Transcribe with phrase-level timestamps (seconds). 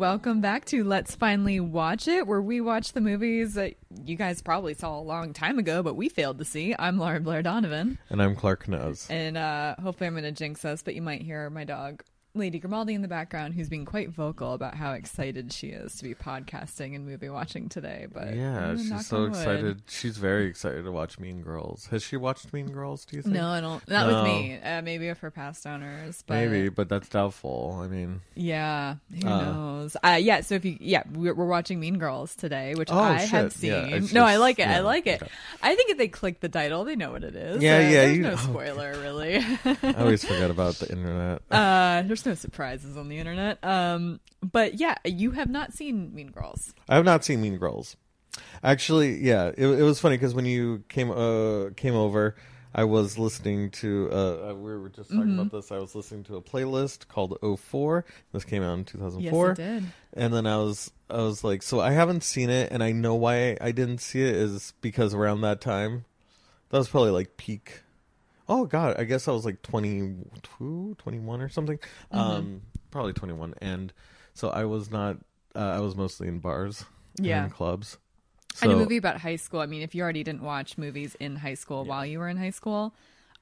[0.00, 3.74] Welcome back to Let's Finally Watch It, where we watch the movies that
[4.06, 6.74] you guys probably saw a long time ago, but we failed to see.
[6.78, 9.06] I'm Lauren Blair Donovan, And I'm Clark Nose.
[9.10, 12.60] and uh, hopefully I'm going to jinx us, but you might hear my dog Lady
[12.60, 16.14] Grimaldi in the background, who's being quite vocal about how excited she is to be
[16.14, 18.06] podcasting and movie watching today.
[18.12, 19.82] But Yeah, she's so excited.
[19.88, 21.86] She's very excited to watch Mean Girls.
[21.86, 23.34] Has she watched Mean Girls, do you think?
[23.34, 23.86] No, I don't.
[23.88, 24.22] Not No.
[24.22, 24.58] with me.
[24.62, 27.80] Uh, maybe with her past owners, but Maybe, but that's doubtful.
[27.82, 29.42] I mean, Yeah, who Uh.
[29.42, 29.96] knows?
[30.04, 33.18] Uh, yeah, so if you, yeah, we're, we're watching Mean Girls today, which Oh, I
[33.22, 33.28] shit.
[33.30, 33.70] have seen.
[33.72, 34.68] Yeah, it's no, I like it.
[34.68, 35.20] I like it.
[35.20, 35.32] okay.
[35.62, 37.60] I think if they click the title, they know what it is.
[37.60, 39.38] Yeah, Uh, yeah, you- no oh, spoiler, really.
[39.64, 41.42] I always forget about the internet.
[41.50, 43.62] uh, there's no surprises on the internet.
[43.64, 46.72] Um, but yeah, you have not seen Mean Girls.
[46.88, 47.96] I have not seen Mean Girls.
[48.62, 52.36] Actually, yeah, it, it was funny because when you came uh, came over,
[52.74, 54.10] I was listening to.
[54.10, 55.40] Uh, we were just talking Mm-hmm.
[55.40, 55.72] about this.
[55.72, 58.04] I was listening to a playlist called 04.
[58.32, 59.50] This came out in Yes, 2004.
[59.50, 59.84] it did.
[60.12, 63.14] And then I was I was like, so I haven't seen it, and I know
[63.16, 66.04] why I didn't see it is because around that time,
[66.70, 67.82] that was probably like peak.
[68.50, 71.78] Oh God, I guess I was like 22, 21 or something.
[71.78, 72.18] Mm-hmm.
[72.18, 73.92] Um, probably twenty one, and
[74.34, 75.18] so I was not.
[75.54, 76.84] Uh, I was mostly in bars,
[77.18, 77.44] Yeah.
[77.44, 77.96] in clubs.
[78.62, 79.60] and a movie about high school.
[79.60, 82.36] I mean, if you already didn't watch movies in high school while you were in
[82.36, 82.94] high school,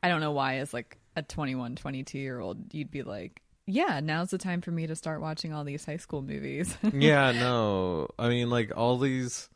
[0.03, 4.01] I don't know why, as like a 21, 22 year old, you'd be like, yeah,
[4.01, 6.77] now's the time for me to start watching all these high school movies.
[6.95, 8.09] yeah, no.
[8.19, 9.49] I mean, like all these.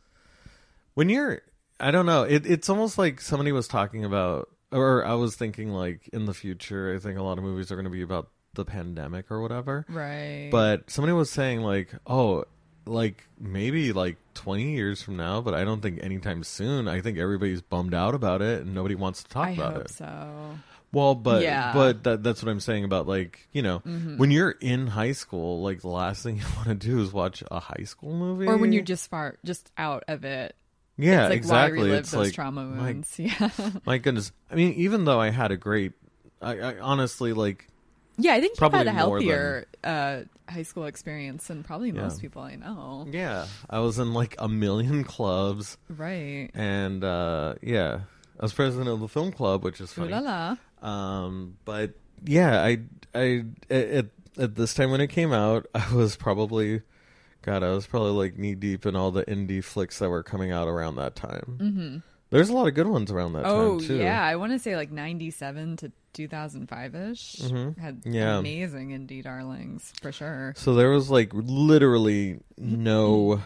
[0.94, 1.40] When you're,
[1.80, 2.22] I don't know.
[2.24, 6.34] It, it's almost like somebody was talking about, or I was thinking like in the
[6.34, 6.94] future.
[6.94, 9.84] I think a lot of movies are going to be about the pandemic or whatever.
[9.88, 10.48] right.
[10.50, 12.44] But somebody was saying like, oh,
[12.84, 16.88] like maybe like 20 years from now, but I don't think anytime soon.
[16.88, 19.84] I think everybody's bummed out about it and nobody wants to talk I about hope
[19.84, 19.90] it.
[19.92, 20.58] so.
[20.92, 21.68] Well, but Yeah.
[21.70, 21.78] Mm-hmm.
[21.78, 25.62] but that, that's what I'm saying about like you know when you're in high school,
[25.62, 28.58] like the last thing you want to do is watch a high school movie, Or
[28.58, 30.54] when you're just far, just out of it.
[30.98, 31.78] Yeah it's like exactly.
[31.78, 33.14] why relive it's those like trauma my, wounds.
[33.18, 33.50] Yeah.
[33.86, 34.32] my goodness.
[34.50, 35.92] I mean, even though I had a great,
[36.40, 37.68] I, I honestly like
[38.18, 42.02] yeah, I think Probably had a healthier uh, high school experience than probably Yeah.
[42.02, 43.06] most people I know.
[43.10, 46.50] yeah, I was in like a million clubs Right.
[46.54, 48.00] and uh yeah,
[48.38, 50.56] I was president of the film club, which is Ooh la la.
[50.86, 52.80] Um, but yeah, I
[53.14, 54.06] I at
[54.38, 56.82] at this time when it came out, I was probably,
[57.42, 60.50] God, I was probably like knee deep in all the indie flicks that were coming
[60.52, 61.58] out around that time.
[61.60, 61.96] Mm-hmm.
[62.30, 63.98] There's a lot of good ones around that Oh time too.
[64.00, 68.12] Oh, yeah, I want to say like '97 to 2005 ish had Mm-hmm.
[68.12, 68.38] Yeah.
[68.38, 70.54] amazing indie darlings for sure.
[70.56, 73.42] So there was like literally no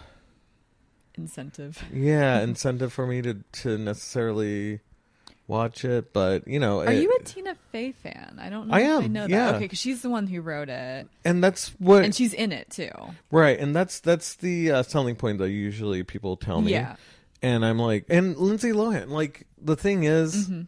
[1.17, 1.83] Incentive.
[1.93, 4.81] yeah incentive for me to to necessarily
[5.49, 8.39] watch it, but you know, Are it- you a Tina Fey fan?
[8.41, 8.75] I don't know.
[8.75, 9.31] I if I am, know that.
[9.31, 9.49] yeah.
[9.51, 12.71] Okay, because she's the one who wrote it, and that's what and she's in it
[12.71, 12.91] too.
[13.31, 16.73] Right, and that's that's the uh, selling point that usually people tell me.
[16.73, 16.97] Yeah.
[17.43, 20.63] And I'm like, and Lindsay Lohan, like the thing is, Mm-hmm.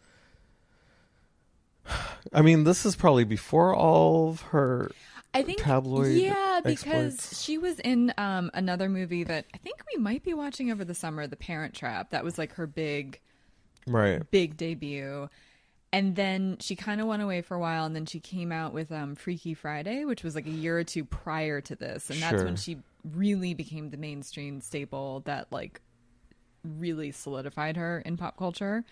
[2.34, 4.90] I mean, this is probably before all of her.
[5.34, 7.42] I think tabloid Yeah, because exploits.
[7.42, 10.94] she was in um, another movie that I think we might be watching over the
[10.94, 12.10] summer, The Parent Trap.
[12.10, 13.20] That was like her big
[13.88, 14.28] Right.
[14.30, 15.28] big debut.
[15.90, 18.74] And then she kind of went away for a while, and then she came out
[18.74, 22.20] with um, Freaky Friday, which was like a year or two prior to this, and
[22.20, 22.44] that's Sure.
[22.44, 22.78] when she
[23.14, 25.80] really became the mainstream staple that like
[26.62, 28.84] really solidified her in pop culture.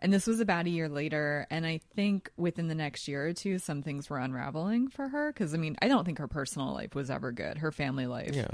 [0.00, 3.32] And this was about a year later, and I think within the next year or
[3.32, 5.32] two, some things were unraveling for her.
[5.32, 7.58] Because I mean, I don't think her personal life was ever good.
[7.58, 8.46] Her family life Yeah.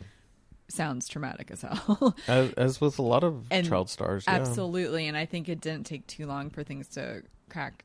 [0.74, 2.14] Sounds traumatic as hell.
[2.28, 4.24] As, as with a lot of And child stars.
[4.26, 4.34] Yeah.
[4.34, 5.06] Absolutely.
[5.08, 7.84] And I think it didn't take too long for things to crack,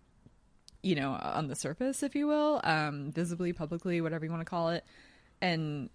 [0.84, 4.50] you know, on the surface, if you will, um, visibly, publicly, whatever you want to
[4.50, 4.84] call it.
[5.42, 5.90] And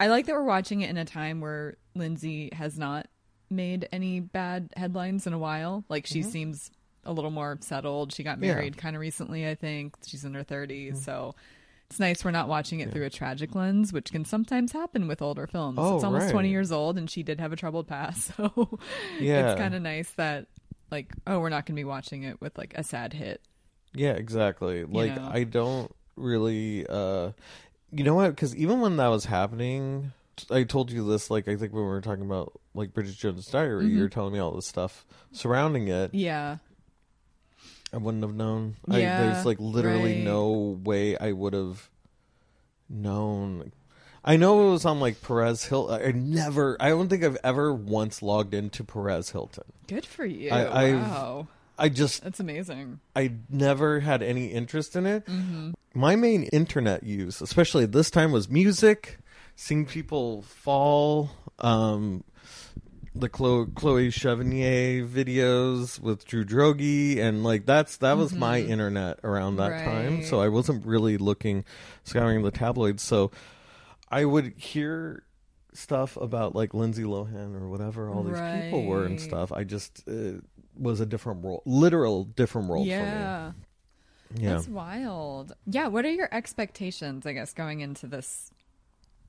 [0.00, 3.06] I like that we're watching it in a time where Lindsay has not
[3.50, 5.84] made any bad headlines in a while.
[5.88, 6.70] Like she seems
[7.04, 8.12] a little more settled.
[8.12, 8.44] She got Mm-hmm.
[8.44, 8.54] Yeah.
[8.54, 9.94] married kind of recently, I think.
[10.06, 10.96] She's in her 30s.
[11.04, 11.34] So
[11.92, 15.20] it's nice we're not watching it through a tragic lens, which can sometimes happen with
[15.20, 15.76] older films.
[15.78, 16.32] Oh, it's almost right.
[16.32, 18.32] 20 years old and she did have a troubled past.
[18.36, 18.78] So
[19.20, 19.50] Yeah.
[19.52, 20.46] it's kind of nice that,
[20.90, 23.42] like, oh, we're not going to be watching it with like a sad hit.
[23.94, 24.84] Yeah, exactly.
[24.84, 25.28] Like know?
[25.30, 27.32] I don't really uh
[27.90, 28.30] you know what?
[28.30, 30.12] Because even when that was happening,
[30.50, 31.30] I told you this.
[31.30, 33.96] Like I think when we were talking about like Bridget Jones' Diary, Mm-hmm.
[33.96, 36.14] you were telling me all this stuff surrounding it.
[36.14, 36.56] Yeah.
[37.92, 38.76] I wouldn't have known.
[38.88, 40.24] Yeah, I, there's like literally right.
[40.24, 41.90] no way I would have
[42.88, 43.72] known.
[44.24, 46.00] I know it was on like Perez Hilton.
[46.02, 46.76] I never.
[46.80, 49.64] I don't think I've ever once logged into Perez Hilton.
[49.88, 50.50] Good for you.
[50.50, 51.48] I- wow.
[51.78, 53.00] I just That's amazing.
[53.16, 55.26] I never had any interest in it.
[55.26, 55.72] Mm-hmm.
[55.94, 59.18] My main internet use, especially at this time, was music,
[59.56, 61.30] seeing people fall.
[61.58, 62.24] Um,
[63.14, 69.20] the Chloe, Chloe Chevenier videos with Drew Drogi, and like that's that was my internet
[69.22, 70.22] around that time.
[70.22, 71.64] So I wasn't really looking
[72.04, 73.02] scouring the tabloids.
[73.02, 73.30] So
[74.10, 75.24] I would hear
[75.74, 79.52] stuff about like Lindsay Lohan or whatever all these people were and stuff.
[79.52, 80.40] I just uh,
[80.76, 83.50] was a different role, literal different role yeah.
[83.50, 83.56] for
[84.34, 84.44] me.
[84.44, 84.54] Yeah.
[84.54, 85.52] That's wild.
[85.66, 88.50] Yeah, what are your expectations, I guess, going into this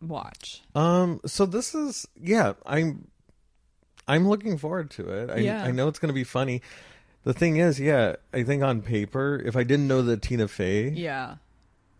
[0.01, 0.61] watch?
[0.73, 1.19] Um.
[1.25, 2.53] So this is yeah.
[2.65, 3.07] I'm
[4.07, 5.29] I'm looking forward to it.
[5.29, 5.63] I Yeah.
[5.63, 6.61] I know it's going to be funny.
[7.23, 10.89] The thing is, yeah, I think on paper, if I didn't know that Tina Fey
[10.89, 11.35] Yeah.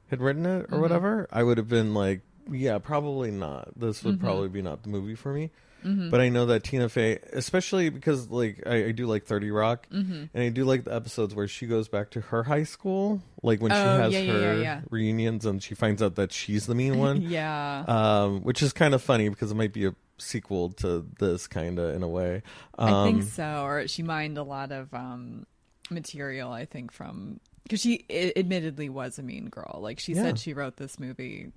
[0.10, 0.82] had written it or Mm-hmm.
[0.82, 2.22] whatever, I would have been like,
[2.52, 3.70] yeah, probably not.
[3.80, 4.26] This would Mm-hmm.
[4.26, 5.52] probably be not the movie for me.
[5.86, 9.86] But I know that Tina Fey, especially because like I, I do like Thirty Rock,
[9.92, 10.24] Mm-hmm.
[10.34, 13.62] and I do like the episodes where she goes back to her high school, like
[13.62, 14.82] when she Oh, has yeah, her yeah.
[14.90, 17.84] reunions and she finds out that she's the mean one Yeah.
[17.86, 19.94] um, which is kind of funny because it might be a
[20.24, 22.42] sequel to this kind of in a way.
[22.78, 23.64] Um, I think so.
[23.64, 25.46] Or she mined a lot of um,
[25.90, 29.80] material, I think, from because she admittedly was a mean girl.
[29.82, 30.24] Like she Yeah.
[30.24, 31.52] said, she wrote this movie,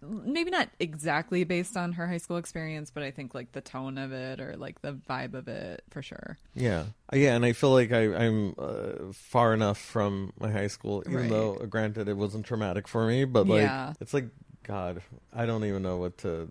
[0.00, 3.98] maybe not exactly based on her high school experience, but I think like the tone
[3.98, 6.38] of it or like the vibe of it for sure.
[6.54, 10.68] yeah, Uh, yeah, and I feel like I, I'm uh, far enough from my high
[10.68, 11.30] school, even Right.
[11.30, 13.92] though, uh, granted, it wasn't traumatic for me, but like Yeah.
[14.00, 14.28] it's like
[14.62, 15.02] God,
[15.32, 16.48] I don't even know what to.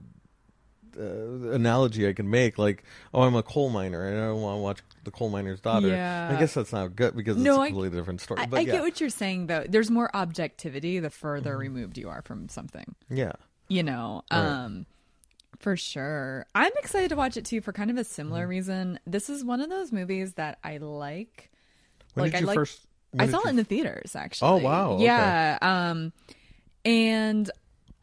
[0.97, 4.57] Uh, analogy I can make like oh I'm a coal miner and I don't want
[4.57, 6.29] to watch the coal miner's daughter Yeah.
[6.35, 8.61] I guess that's not good because No, it's a completely different story I, but I
[8.61, 9.65] yeah get what you're saying though.
[9.67, 12.95] There's more objectivity the further removed you are from something.
[13.09, 13.33] yeah
[13.69, 14.39] you know Right.
[14.39, 14.85] um
[15.59, 18.49] for sure i'm excited to watch it too for kind of a similar Mm-hmm.
[18.49, 21.49] reason this is one of those movies that i like
[22.13, 22.79] when like did i you like first
[23.17, 25.03] i saw you it in the theaters actually Oh wow, okay.
[25.05, 26.13] yeah um
[26.85, 27.49] and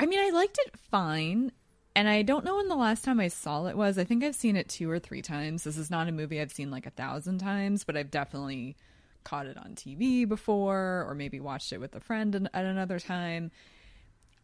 [0.00, 1.52] i mean i liked it fine
[1.96, 4.35] and i don't know when the last time i saw it was i think i've
[4.35, 6.91] seen it two or three times this is not a movie i've seen like a
[6.91, 8.76] thousand times but i've definitely
[9.23, 13.50] caught it on tv before or maybe watched it with a friend at another time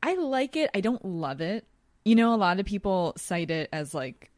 [0.02, 0.70] I like it.
[0.74, 1.66] I don't love it.
[2.04, 4.30] You know, a lot of people cite it as like,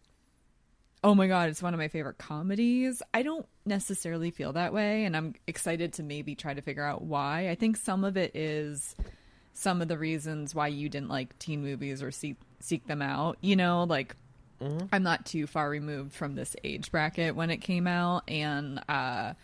[1.04, 3.02] oh my God, it's one of my favorite comedies.
[3.14, 5.04] I don't necessarily feel that way.
[5.04, 7.48] And I'm excited to maybe try to figure out why.
[7.48, 8.94] I think some of it is
[9.54, 13.38] some of the reasons why you didn't like teen movies or seek, seek them out.
[13.40, 14.16] You know, like
[14.92, 18.22] I'm not too far removed from this age bracket when it came out.
[18.28, 19.34] And, uh,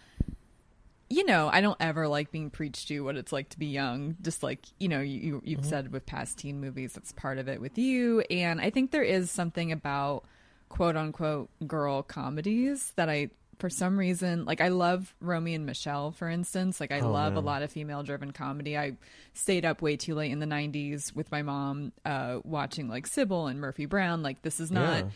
[1.11, 4.17] you know, I don't ever like being preached to what it's like to be young.
[4.21, 7.49] Just like you know, you, you you've said with past teen movies, that's part of
[7.49, 8.21] it with you.
[8.31, 10.25] And I think there is something about
[10.69, 16.13] quote unquote girl comedies that I, for some reason, like I love Romy and Michelle,
[16.13, 16.81] for instance.
[16.81, 18.77] Like I Oh, love a lot of female driven comedy.
[18.79, 18.93] I
[19.35, 23.51] stayed up way too late in the '90s with my mom, uh, watching like Cybill
[23.51, 24.23] and Murphy Brown.
[24.23, 25.05] Like this is not.
[25.05, 25.11] Yeah.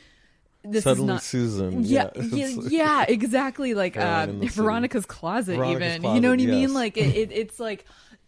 [0.65, 3.75] This suddenly is not Susan yeah, yeah, like- yeah, exactly.
[3.75, 4.49] Like uh, the City.
[4.49, 6.15] Veronica's Closet, Veronica's even.
[6.15, 6.73] you know what I mean?
[6.73, 7.85] Like it, it, it's like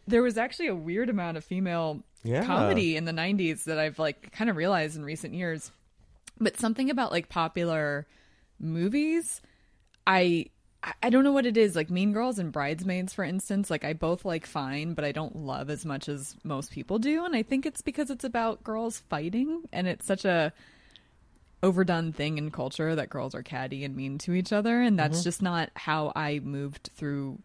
[0.09, 2.45] there was actually a weird amount of female Yeah.
[2.45, 5.71] comedy in the '90s that I've like kind of realized in recent years.
[6.41, 8.07] But something about like popular
[8.59, 9.41] movies,
[10.07, 10.47] I
[11.03, 11.75] I- don't know what it is.
[11.75, 15.35] Like Mean Girls and Bridesmaids, for instance, like I both like fine, but I don't
[15.37, 17.25] love as much as most people do.
[17.25, 20.53] And I think it's because it's about girls fighting, and it's such a
[21.63, 25.25] overdone thing in culture that girls are catty and mean to each other and that's
[25.25, 27.39] just not how i moved through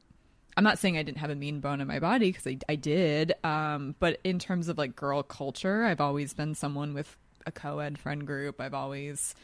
[0.58, 2.76] i'm not saying i didn't have a mean bone in my body because I, I
[2.76, 7.52] did um, but in terms of like girl culture i've always been someone with a
[7.54, 9.36] co-ed friend group i've always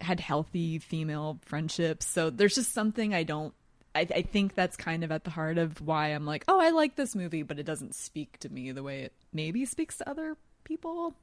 [0.00, 3.54] had healthy female friendships so there's just something i don't
[3.94, 6.70] I, I think that's kind of at the heart of why i'm like oh i
[6.70, 10.08] like this movie but it doesn't speak to me the way it maybe speaks to
[10.08, 11.14] other people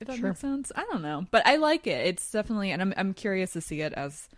[0.00, 0.28] if that Sure.
[0.28, 0.70] makes sense.
[0.76, 2.06] I don't know, but I like it.
[2.06, 4.28] It's definitely, and I'm I'm curious to see it as.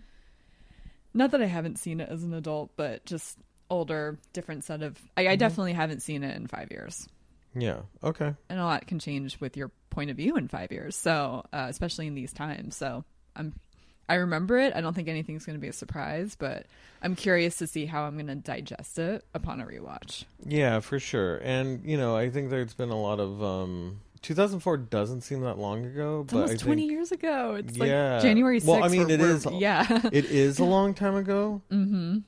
[1.12, 3.36] Not that I haven't seen it as an adult, but just
[3.68, 4.96] older, different set of.
[5.18, 7.06] I, I definitely haven't seen it in five years,
[7.54, 10.96] yeah okay and a lot can change with your point of view in five years.
[10.96, 13.04] So, uh, especially in these times, so
[13.36, 13.54] I'm.
[14.08, 14.74] I remember it.
[14.74, 16.66] I don't think anything's going to be a surprise, but
[17.00, 20.24] I'm curious to see how I'm going to digest it upon a rewatch.
[20.44, 21.36] Yeah, for sure.
[21.44, 25.58] And you know, I think there's been a lot of um 2004 doesn't seem that
[25.58, 27.54] long ago, It's but almost I 20 think years ago.
[27.54, 28.14] It's Yeah.
[28.14, 28.66] like January 6th.
[28.66, 29.86] Well, I mean, it is- Yeah.
[30.12, 31.62] it is a long time ago.
[31.70, 32.18] Mm-hmm.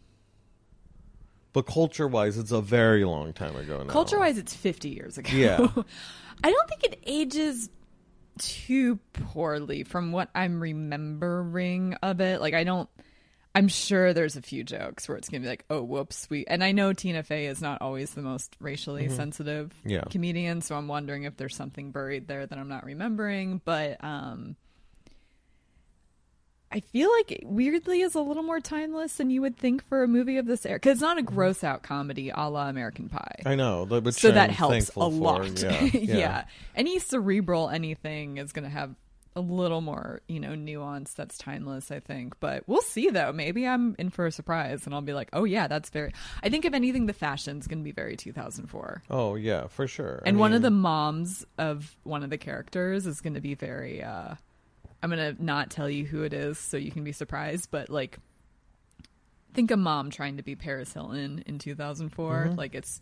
[1.53, 3.93] But culture-wise, it's a very long time ago now.
[3.93, 5.31] Culture wise, it's 50 years ago.
[5.35, 5.59] Yeah.
[6.45, 7.69] I don't think it ages
[8.39, 12.41] too poorly from what I'm remembering of it.
[12.41, 12.89] Like, I don't.
[13.55, 16.47] I'm sure there's a few jokes where it's gonna be like, oh, whoops, we.
[16.47, 19.91] And I know Tina Fey is not always the most racially sensitive Mm-hmm.
[19.91, 20.05] Yeah.
[20.11, 23.61] comedian, so I'm wondering if there's something buried there that I'm not remembering.
[23.63, 24.57] But um,
[26.73, 30.03] I feel like it weirdly is a little more timeless than you would think for
[30.03, 33.09] a movie of this era because it's not a gross out comedy a la American
[33.09, 33.43] Pie.
[33.45, 35.09] I know, so that I'm helps a for.
[35.11, 35.63] lot.
[35.63, 36.45] Yeah, yeah.
[36.75, 38.95] Any cerebral anything is going to have
[39.35, 42.39] a little more, you know, nuance that's timeless, I think.
[42.41, 43.33] But we'll see though.
[43.33, 46.13] Maybe I'm in for a surprise and I'll be like, "Oh yeah, that's very
[46.43, 50.23] I think if anything the fashion's going to be very 2004." Oh yeah, for sure.
[50.25, 53.55] I And one of the moms of one of the characters is going to be
[53.55, 54.35] very uh
[55.03, 57.91] I'm going to not tell you who it is so you can be surprised, but
[57.91, 58.19] like
[59.55, 62.55] think a mom trying to be Paris Hilton in 2004, Mm-hmm.
[62.57, 63.01] like it's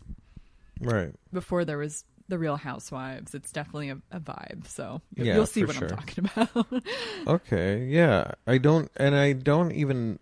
[0.81, 1.13] right.
[1.33, 3.35] before there was the Real Housewives.
[3.35, 4.67] It's definitely a, a vibe.
[4.67, 5.89] So you- Yeah, you'll see what sure.
[5.89, 6.67] I'm talking about.
[7.27, 8.33] Okay, yeah.
[8.47, 10.19] I don't, and I don't even.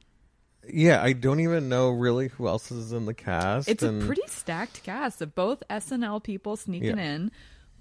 [0.70, 3.68] Yeah, I don't even know really who else is in the cast.
[3.70, 7.04] it's a pretty stacked cast of both SNL people sneaking Yeah.
[7.14, 7.30] in,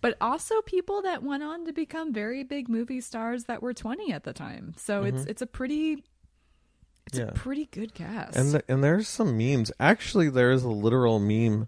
[0.01, 4.11] but also people that went on to become very big movie stars that were 20
[4.13, 4.73] at the time.
[4.77, 6.03] So it's it's a pretty
[7.07, 7.25] it's Mm-hmm.
[7.27, 7.31] Yeah.
[7.31, 8.35] a pretty good cast.
[8.35, 9.71] And th- and there's some memes.
[9.79, 11.67] Actually, there is a literal meme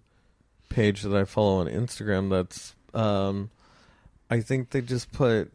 [0.68, 2.28] page that I follow on Instagram.
[2.30, 3.50] That's um,
[4.30, 5.50] I think they just put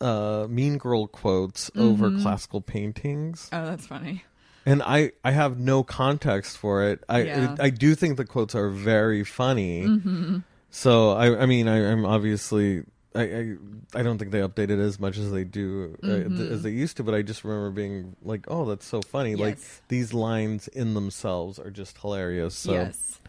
[0.00, 2.22] uh Mean Girl quotes over Mm-hmm.
[2.22, 4.24] classical paintings, oh, that's funny.
[4.66, 7.04] and I I have no context for it.
[7.08, 7.56] I Yeah.
[7.60, 9.84] I, do think the quotes are very funny.
[9.86, 10.38] Mm-hmm.
[10.74, 12.82] So I I mean I, I'm obviously.
[13.14, 13.56] I, I
[13.94, 16.52] I don't think they update it as much as they do uh, th- Mm-hmm.
[16.54, 19.58] as they used to, but I just remember being like, "Oh, that's so funny!" Like
[19.88, 22.54] these lines in themselves are just hilarious.
[22.54, 23.20] So yes.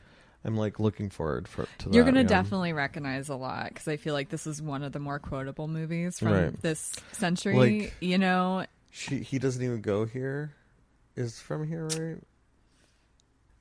[0.46, 1.94] I'm like looking forward for to that.
[1.94, 2.28] You're going to yeah.
[2.28, 5.68] definitely recognize a lot because I feel like this is one of the more quotable
[5.68, 6.62] movies from Right.
[6.62, 7.56] this century.
[7.82, 10.54] Like- you know, She he doesn't even go here.
[11.18, 12.24] Is from here, right?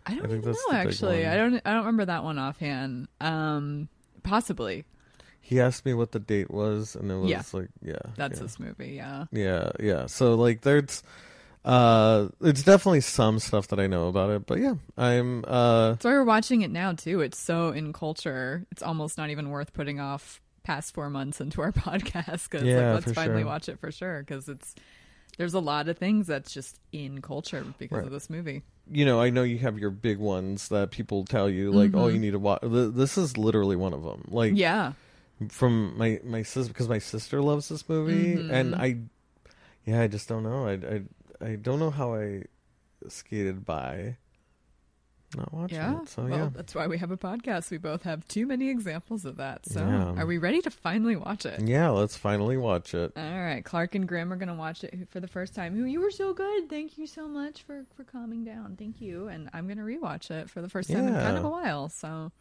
[0.06, 1.26] I don't I think even that's know actually.
[1.26, 3.09] I don't I don't remember that one offhand.
[3.21, 3.88] Um
[4.23, 4.85] possibly.
[5.40, 7.42] He asked me what the date was, and it was Yeah.
[7.52, 8.42] like, yeah, That's yeah.
[8.42, 9.25] this movie, yeah.
[9.32, 10.06] yeah, yeah.
[10.06, 11.02] So like, there's,
[11.64, 16.04] uh, it's definitely some stuff that I know about it, but yeah, I'm, uh, That's
[16.04, 17.21] why we're watching it now too.
[17.23, 18.66] It's so in culture.
[18.71, 22.92] It's almost not even worth putting off past 4 months into our podcast cuz Yeah,
[22.94, 23.47] like let's finally sure.
[23.49, 24.76] watch it for sure cuz it's
[25.38, 28.06] there's a lot of things that's just in culture because Right.
[28.06, 28.62] of this movie.
[28.91, 32.09] You know, I know you have your big ones that people tell you like, oh,
[32.09, 32.61] you need to watch.
[32.62, 34.25] This is literally one of them.
[34.29, 34.57] Like, Mm-hmm.
[34.59, 34.93] Yeah.
[35.49, 38.51] from my my sister because my sister loves this movie Mm-hmm.
[38.55, 38.97] and i
[39.85, 40.75] yeah i just don't know i
[41.45, 42.45] i, I don't know how i
[43.09, 44.17] skated by
[45.37, 46.03] not watching Yeah.
[46.03, 47.71] it so well, yeah that's why we have a podcast.
[47.71, 49.67] We both have too many examples of that.
[49.67, 50.15] So, Yeah.
[50.21, 51.61] are we ready to finally watch it?
[51.62, 55.09] yeah let's finally watch it All right, Clark and Grim are going to watch it
[55.11, 55.77] for the first time.
[55.87, 56.69] You were so good.
[56.69, 58.77] Thank you so much for for calming down.
[58.77, 59.29] Thank you.
[59.29, 61.89] And I'm going to rewatch it for the first time in kind of a while.
[61.89, 62.33] So,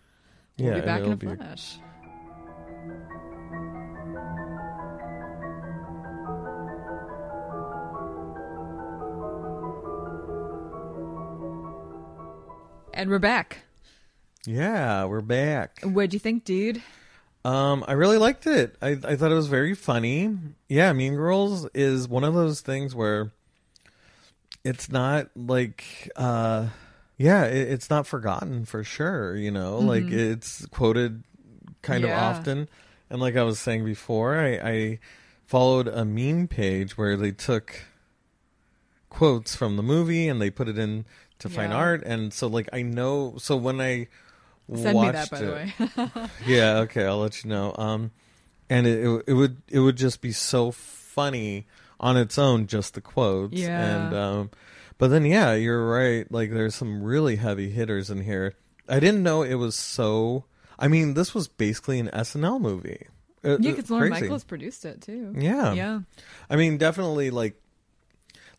[0.58, 3.31] we'll yeah be back in a it'll be-
[12.94, 13.60] And we're back.
[14.46, 16.82] yeah we're back What'd you think, dude?
[17.44, 20.38] um i really liked it i i thought it was very funny
[20.70, 23.32] yeah mean girls is one of those things where
[24.64, 26.68] it's not like uh
[27.18, 31.24] yeah it, it's not forgotten for sure you know like it's quoted
[31.82, 32.10] kind Mm-hmm.
[32.12, 32.30] Yeah.
[32.30, 32.70] of often
[33.10, 35.00] and like i was saying before i i
[35.48, 37.86] followed a meme page where they took
[39.10, 41.06] quotes from the movie and they put it in
[41.42, 44.08] to fine art and so like i know so when i
[44.74, 46.28] Send watched that, by it, the way.
[46.48, 48.12] yeah okay i'll let you know um
[48.70, 51.68] and it, it it would it would just be so funny
[52.00, 53.80] on its own just the quotes Yeah.
[54.06, 54.50] and um
[54.98, 58.54] but then yeah you're right like there's some really heavy hitters in here
[58.88, 60.46] i didn't know it was so
[60.80, 63.08] i mean this was basically an snl movie
[63.44, 64.10] Uh, yeah, because Lorne.
[64.10, 65.34] Michaels produced it too.
[65.38, 66.00] yeah Yeah.
[66.50, 67.61] i mean definitely like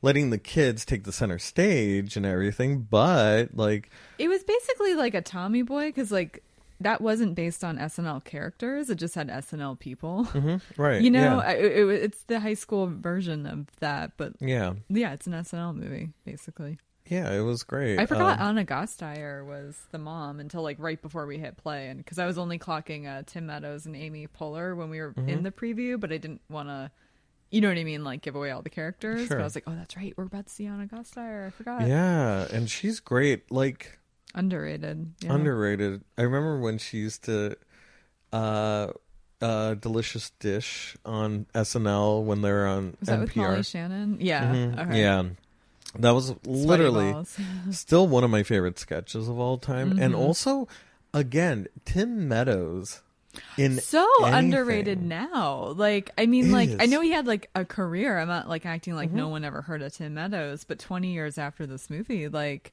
[0.03, 5.15] letting the kids take the center stage and everything but like It was basically like
[5.15, 6.43] a Tommy Boy because like
[6.81, 8.91] that wasn't based on SNL characters.
[8.91, 10.25] It just had SNL people.
[10.33, 14.13] mhm, right You know, yeah I- it, it, it's the high school version of that,
[14.17, 16.79] but yeah yeah, it's an SNL movie basically.
[17.07, 21.01] yeah it was great I forgot Um, Anna Gasteyer was the mom until like right
[21.01, 24.27] before we hit play, and because I was only clocking uh, Tim Meadows and Amy
[24.27, 25.29] Poehler when we were Mm-hmm.
[25.29, 26.91] in the preview, but I didn't want to.
[27.53, 28.03] You know what I mean?
[28.03, 29.29] Like give away all the characters.
[29.29, 29.37] Sure.
[29.37, 30.13] But I was like, oh, that's right.
[30.17, 31.47] We're about to see Anna Gasteyer.
[31.47, 31.87] I forgot.
[31.87, 33.99] yeah and she's great like
[34.35, 35.13] Underrated.
[35.21, 35.35] Yeah.
[35.35, 36.03] underrated.
[36.19, 37.57] I remember when she used to
[38.33, 38.89] uh
[39.43, 43.67] uh delicious dish on SNL when they were on Was that with Molly NPR.
[43.71, 44.17] Shannon?
[44.21, 44.55] Yeah.
[44.55, 45.01] Mhm, Okay.
[45.01, 45.25] Yeah.
[45.99, 47.15] That was literally
[47.71, 50.19] still one of my favorite sketches of all time, and Mhm.
[50.19, 50.67] also,
[51.13, 53.03] again, Tim Meadows
[53.57, 54.35] in so anything.
[54.39, 55.73] underrated now.
[55.77, 58.19] Like, I mean, like, I know he had like a career.
[58.19, 59.17] I'm not like acting like Mm-hmm.
[59.19, 62.73] no one ever heard of Tim Meadows, but 20 years after this movie, like,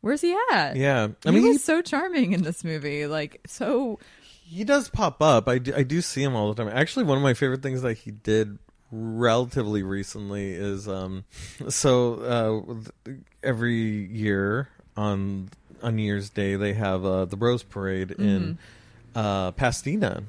[0.00, 0.76] where's he at?
[0.76, 3.06] Yeah, I I mean, he he, so charming in this movie.
[3.06, 5.48] Like, so he does pop up.
[5.48, 6.72] I do, I do see him all the time.
[6.74, 8.58] Actually, one of my favorite things that he did
[8.90, 11.24] relatively recently is um,
[11.68, 12.64] so
[13.06, 13.12] uh,
[13.42, 15.48] every year on
[15.82, 18.58] on New Year's Day they have uh, the Rose Parade in
[19.18, 20.22] uh, Pasadena,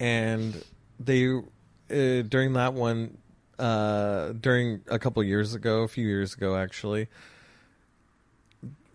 [0.00, 0.64] and
[0.98, 3.18] they uh, during that one
[3.58, 7.08] uh, during a couple years ago, a few years ago actually.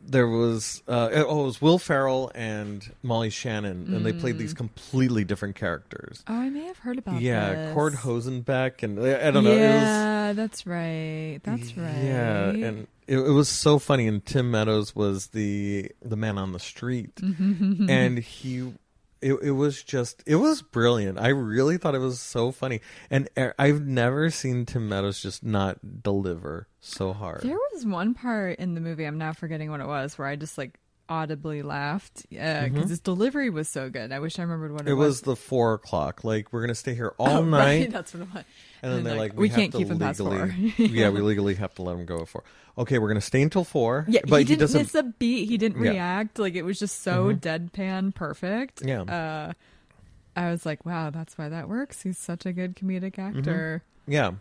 [0.09, 4.53] There was uh, oh, it was Will Ferrell and Molly Shannon, and they played these
[4.53, 6.23] completely different characters.
[6.29, 7.73] oh, I may have heard about yeah, this.
[7.73, 9.51] Cord Hosenbeck, and I I don't know.
[9.51, 11.41] It Yeah, that's right.
[11.43, 12.03] That's right.
[12.05, 14.07] Yeah, and it, it was so funny.
[14.07, 18.71] And Tim Meadows was the the man on the street, and he.
[19.21, 21.19] It, it was just it was brilliant.
[21.19, 26.03] I really thought it was so funny, and I've never seen Tim Meadows just not
[26.03, 27.41] deliver so hard.
[27.41, 30.35] There was one part in the movie, I'm now forgetting what it was, where I
[30.35, 34.11] just like audibly laughed because his delivery was so good.
[34.11, 34.91] I wish I remembered what it, Mm-hmm.
[35.01, 36.23] it was the four o'clock.
[36.23, 38.43] Like we're gonna stay here all Oh, night, Right, that's what it was.
[38.81, 41.55] and then they're like, like, "We have can't keep him past legally- yeah, we legally
[41.63, 42.43] have to let him go at four.
[42.77, 44.05] Okay, we're gonna stay until four.
[44.07, 44.81] Yeah, but he didn't doesn't.
[44.81, 45.47] miss a beat.
[45.49, 45.91] He didn't Yeah.
[45.91, 46.39] react.
[46.39, 48.81] Like it was just so deadpan perfect.
[48.85, 49.01] Yeah.
[49.01, 49.53] Uh,
[50.35, 52.03] I was like, wow, that's why that works.
[52.03, 53.39] He's such a good comedic Mm-hmm.
[53.39, 53.83] actor.
[54.07, 54.31] Yeah,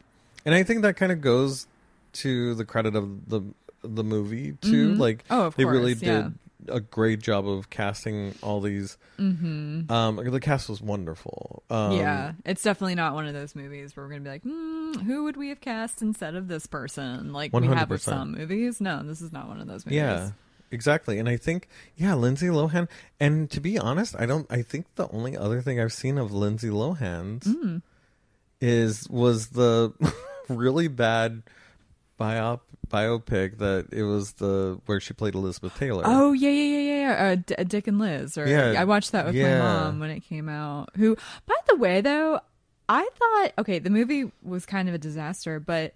[0.44, 1.66] and I think that kind of goes
[2.14, 3.40] to the credit of the
[3.82, 4.94] the movie too.
[4.94, 6.28] Like, Oh, of they really course, yeah.
[6.68, 8.96] A great job of casting all these.
[9.18, 9.90] Mm-hmm.
[9.90, 11.62] Um, the cast was wonderful.
[11.70, 14.92] Um, yeah, it's definitely not one of those movies where we're gonna be like, hmm,
[15.06, 17.32] who would we have cast instead of this person?
[17.32, 18.80] Like we have with some movies.
[18.80, 19.96] No, this is not one of those movies.
[19.96, 20.30] yeah,
[20.70, 21.18] exactly.
[21.18, 22.88] And I think, yeah, Lindsay Lohan.
[23.20, 24.46] And to be honest, I don't.
[24.50, 27.82] I think the only other thing I've seen of Lindsay Lohan's Mm.
[28.60, 29.92] is was the
[30.48, 31.42] really bad
[32.18, 36.02] biop biopic that it was the where she played Elizabeth Taylor.
[36.06, 37.00] Oh yeah, yeah, yeah, yeah.
[37.24, 37.32] yeah.
[37.32, 38.36] Uh, D- Dick and Liz.
[38.38, 39.58] Or Yeah, I watched that with yeah.
[39.58, 40.90] my mom when it came out.
[40.96, 42.40] Who, by the way, though,
[42.88, 45.94] I thought okay, the movie was kind of a disaster, but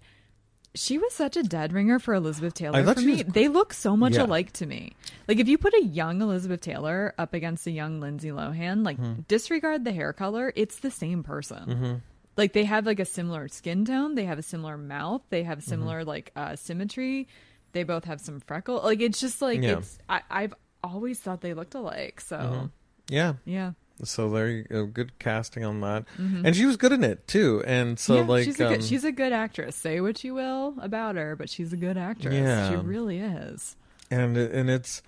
[0.73, 3.23] she was such a dead ringer for Elizabeth Taylor I for me.
[3.23, 4.23] was- They look so much Yeah.
[4.23, 4.93] alike to me.
[5.27, 8.97] Like if you put a young Elizabeth Taylor up against a young Lindsay Lohan, like
[8.97, 9.21] Mm-hmm.
[9.27, 12.01] disregard the hair color, it's the same person.
[12.41, 15.49] Like they have like a similar skin tone, they have a similar mouth, they Mm-hmm.
[15.49, 17.27] have similar like uh symmetry.
[17.73, 18.81] They both have some freckle.
[18.83, 19.77] Like it's just like Yeah.
[19.77, 22.19] it's I, I've always thought they looked alike.
[22.19, 22.71] So
[23.09, 23.33] yeah.
[23.45, 23.71] yeah.
[24.03, 24.85] So there you go.
[24.87, 27.61] Good casting on that, and she was good in it too.
[27.67, 28.23] And so Mm-hmm.
[28.29, 29.75] yeah, like, she's a um, good she's a good actress.
[29.75, 32.33] Say what you will about her, but she's a good actress.
[32.33, 32.69] Yeah.
[32.71, 33.75] She really is.
[34.09, 35.03] and and it's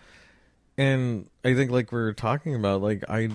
[0.78, 3.30] and I think like we were talking about, like I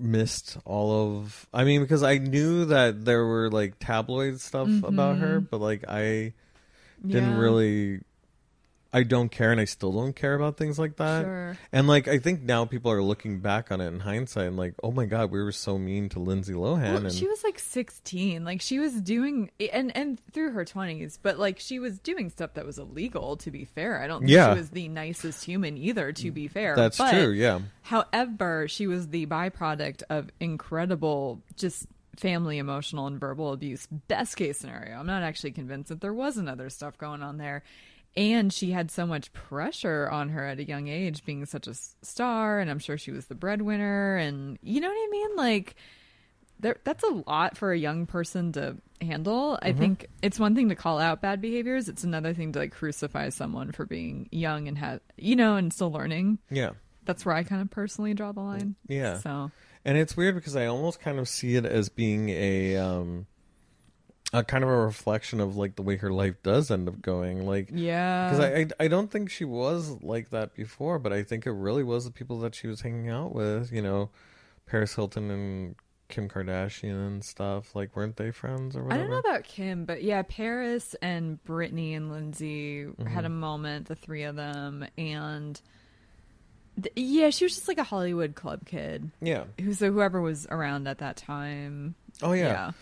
[0.00, 1.46] missed all of.
[1.52, 5.84] I mean, because I knew that there were like tabloid stuff about her, but like
[5.88, 6.32] I
[7.06, 7.32] didn't Mm-hmm.
[7.32, 7.38] Yeah.
[7.38, 8.00] really.
[8.92, 11.24] I don't care, and I still don't care about things like that.
[11.24, 11.56] Sure.
[11.72, 14.74] And like, I think now people are looking back on it in hindsight, and like,
[14.82, 16.94] oh my god, we were so mean to Lindsay Lohan.
[16.94, 18.44] Well, and she was like 16.
[18.44, 22.54] Like she was doing and and through her 20s, but like she was doing stuff
[22.54, 24.00] that was illegal to be fair.
[24.02, 24.54] I don't think Yeah.
[24.54, 26.74] she was the nicest human either to be fair.
[26.74, 27.30] that's But, true.
[27.30, 27.60] Yeah.
[27.82, 33.86] However, she was the byproduct of incredible just family emotional and verbal abuse.
[34.08, 34.98] Best case scenario.
[34.98, 37.62] I'm not actually convinced that there wasn't other stuff going on there.
[38.16, 41.74] And she had so much pressure on her at a young age being such a
[41.74, 45.36] star and I'm sure she was the breadwinner and you know what I mean?
[45.36, 45.76] Like
[46.58, 49.58] there, that's a lot for a young person to handle.
[49.62, 51.88] I think it's one thing to call out bad behaviors.
[51.88, 55.72] It's another thing to like crucify someone for being young and have, you know, and
[55.72, 56.38] still learning.
[56.50, 56.70] Yeah.
[57.06, 58.74] That's where I kind of personally draw the line.
[58.88, 59.18] Yeah.
[59.18, 59.50] So
[59.84, 63.26] And it's weird because I almost kind of see it as being a um
[64.32, 67.46] a kind of a reflection of like the way her life does end up going.
[67.46, 71.22] Like yeah, because I, I I don't think she was like that before, but I
[71.22, 73.72] think it really was the people that she was hanging out with.
[73.72, 74.10] You know,
[74.66, 75.74] Paris Hilton and
[76.08, 77.74] Kim Kardashian and stuff.
[77.76, 81.42] Like, weren't they friends or whatever I don't know about Kim, but yeah, Paris and
[81.44, 83.06] Brittany and Lindsay Mm-hmm.
[83.06, 85.60] had a moment, the three of them, and
[86.82, 89.10] th- yeah, she was just like a Hollywood club kid.
[89.20, 89.44] Yeah.
[89.60, 91.94] Who so whoever was around at that time.
[92.22, 92.72] Oh yeah.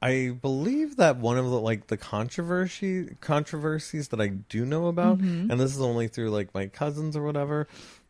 [0.00, 5.18] I believe that one of the like the controversy controversies that I do know about,
[5.18, 5.50] Mm-hmm.
[5.50, 7.66] and this is only through like my cousins or whatever,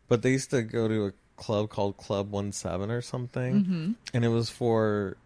[0.09, 3.93] but they used to go to a club called Club One Seven or something, Mm-hmm.
[4.13, 5.17] and it was for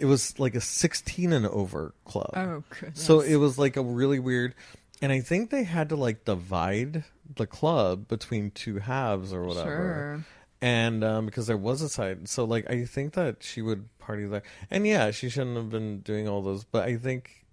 [0.00, 2.30] it was like a sixteen and over club.
[2.34, 3.02] Oh, goodness.
[3.02, 4.54] So it was like a really weird.
[5.02, 9.66] and I think they had to like divide the club between two halves or whatever.
[9.68, 10.24] Sure.
[10.62, 14.24] And um, because there was a side, so like I think that she would party
[14.26, 16.64] there, and yeah, she shouldn't have been doing all those.
[16.64, 17.45] But I think,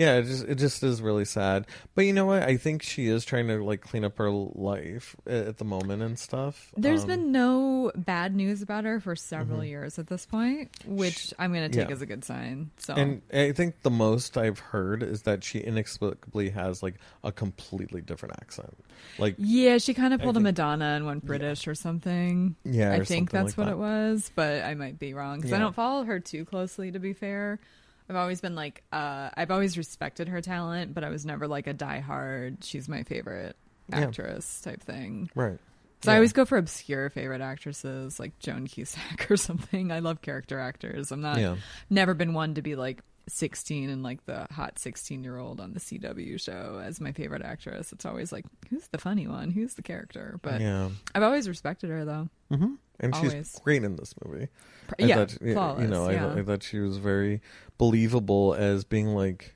[0.00, 1.66] yeah, it just it just is really sad.
[1.94, 2.42] But you know what?
[2.42, 6.18] I think she is trying to like clean up her life at the moment and
[6.18, 6.72] stuff.
[6.74, 11.34] There's Um, been no bad news about her for several years at this point, which
[11.38, 11.94] I'm going to take Yeah.
[11.94, 12.70] as a good sign.
[12.78, 17.30] So And I think the most I've heard is that she inexplicably has like a
[17.30, 18.74] completely different accent.
[19.18, 22.56] Like, yeah, she kind of pulled a think- Madonna and went British or something.
[22.64, 23.72] yeah, I think that's like what that.
[23.72, 26.90] it was, but I might be wrong because I don't follow her too closely.
[26.92, 27.60] To be fair,
[28.10, 31.68] I've always been like, uh, I've always respected her talent, but I was never like
[31.68, 32.64] a diehard.
[32.64, 33.56] She's my favorite
[33.88, 34.00] Yeah.
[34.00, 35.30] actress type thing.
[35.36, 35.58] Right.
[36.02, 39.92] So I always go for obscure favorite actresses like Joan Cusack or something.
[39.92, 41.12] I love character actors.
[41.12, 41.56] I'm not Yeah.
[41.88, 45.72] never been one to be like 16 and like the hot 16 year old on
[45.72, 47.92] the CW show as my favorite actress.
[47.92, 49.50] It's always like, who's the funny one?
[49.52, 50.40] Who's the character?
[50.42, 50.88] But yeah.
[51.14, 52.28] I've always respected her though.
[52.50, 54.48] hmm And she's great in this movie.
[54.98, 55.82] I yeah, thought, yeah, flawless.
[55.82, 56.34] you know, I, yeah.
[56.34, 57.40] I thought she was very
[57.78, 59.54] believable as being like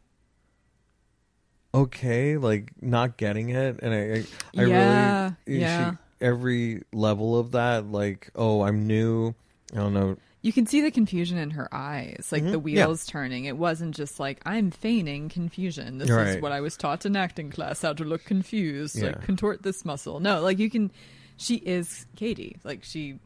[1.72, 4.24] okay, like not getting it, and I, I,
[4.62, 5.90] I Yeah, really, yeah.
[5.92, 9.34] She, every level of that, like, oh, I'm new.
[9.72, 10.16] I don't know.
[10.42, 12.86] you can see the confusion in her eyes, like Mhm, the yeah.
[12.86, 13.46] wheels turning.
[13.46, 15.98] It wasn't just like I'm feigning confusion.
[15.98, 19.06] This is what I was taught in acting class: how to look confused, Yeah.
[19.06, 20.20] like contort this muscle.
[20.20, 20.92] No, like you can.
[21.36, 22.56] She is Katie.
[22.64, 23.18] Like she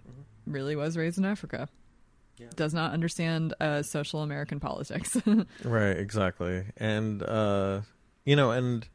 [0.46, 1.68] really was raised in Africa.
[2.54, 5.16] Does not understand uh, social American politics.
[5.64, 7.80] Right, exactly, and uh,
[8.24, 8.86] you know, and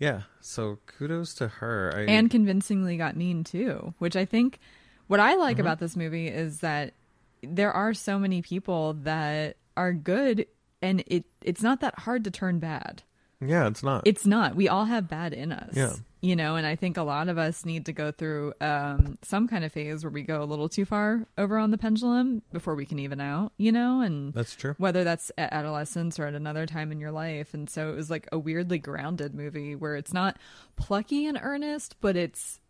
[0.00, 0.22] yeah.
[0.40, 1.92] So kudos to her.
[1.96, 4.58] I, and convincingly got mean too which i think
[5.06, 5.60] what i like Mm-hmm.
[5.60, 6.94] about this movie is that
[7.42, 10.46] there are so many people that are good
[10.80, 13.02] and it it's not that hard to turn bad
[13.40, 14.02] yeah, it's not.
[14.06, 15.92] it's not we all have bad in us Yeah.
[16.24, 19.48] You know and i think a lot of us need to go through um some
[19.48, 22.74] kind of phase where we go a little too far over on the pendulum before
[22.76, 24.74] we can even out you know and That's true.
[24.78, 27.54] whether that's at adolescence or at another time in your life.
[27.54, 30.36] And so it was like a weirdly grounded movie where it's not
[30.76, 32.60] plucky and earnest, but it's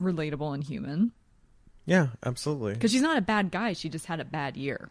[0.00, 1.12] relatable and human.
[1.84, 2.74] Yeah, absolutely.
[2.74, 4.88] Because she's not a bad guy, she just had a bad year.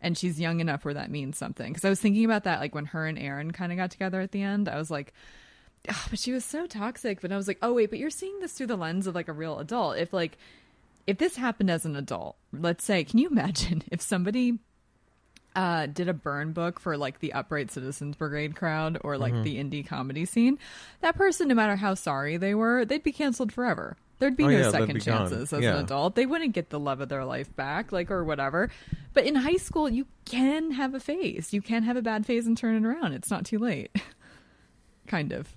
[0.00, 1.68] And she's young enough where that means something.
[1.72, 4.20] Because I was thinking about that, like when her and Aaron kind of got together
[4.20, 5.12] at the end, I was like,
[5.88, 7.20] "Ah, but she was so toxic.
[7.20, 9.28] But I was like, oh, wait, but you're seeing this through the lens of like
[9.28, 9.96] a real adult.
[9.96, 10.36] If like,
[11.06, 14.58] if this happened as an adult, let's say, can you imagine if somebody
[15.56, 19.42] uh, did a burn book for like the Upright Citizens Brigade crowd or like Mm-hmm.
[19.42, 20.58] the indie comedy scene,
[21.00, 23.96] that person, no matter how sorry they were, they'd be canceled forever.
[24.20, 25.28] There'd be Oh, no yeah, second be gone.
[25.30, 25.76] chances as Yeah.
[25.78, 26.14] an adult.
[26.14, 28.68] They wouldn't get the love of their life back, like or whatever.
[29.14, 31.54] But in high school, you can have a phase.
[31.54, 33.14] You can have a bad phase and turn it around.
[33.14, 33.90] It's not too late.
[35.06, 35.56] kind of.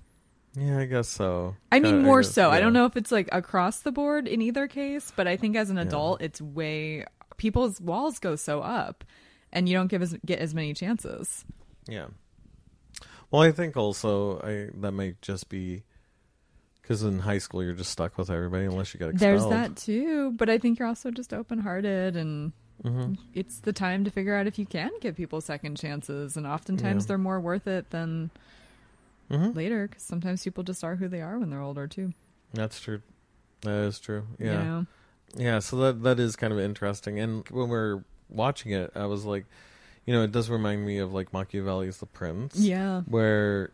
[0.56, 1.56] Yeah, I guess so.
[1.72, 2.50] I mean, more guess, so.
[2.50, 5.56] I don't know if it's like across the board in either case, but I think
[5.56, 7.04] as an adult, it's way
[7.36, 9.02] people's walls go so up,
[9.52, 11.44] and you don't give as get as many chances.
[11.88, 12.06] Yeah.
[13.30, 15.82] Well, I think also I that might just be
[16.82, 19.20] because in high school you're just stuck with everybody unless you get expelled.
[19.40, 22.52] There's that too, but I think you're also just open hearted, and
[22.84, 23.14] Mm-hmm.
[23.32, 27.04] it's the time to figure out if you can give people second chances, and oftentimes
[27.04, 27.08] Yeah.
[27.08, 28.30] they're more worth it than
[29.30, 29.54] Mhm.
[29.56, 32.12] later, because sometimes people just are who they are when they're older too.
[32.52, 33.00] That's true.
[33.62, 34.26] That is true.
[34.38, 34.64] you Yeah.
[34.64, 34.86] know?
[35.36, 35.58] Yeah.
[35.60, 37.18] So that that is kind of interesting.
[37.18, 39.46] And when we're watching it, I was like,
[40.06, 42.56] you know, it does remind me of like Machiavelli's The Prince.
[42.56, 43.70] yeah, where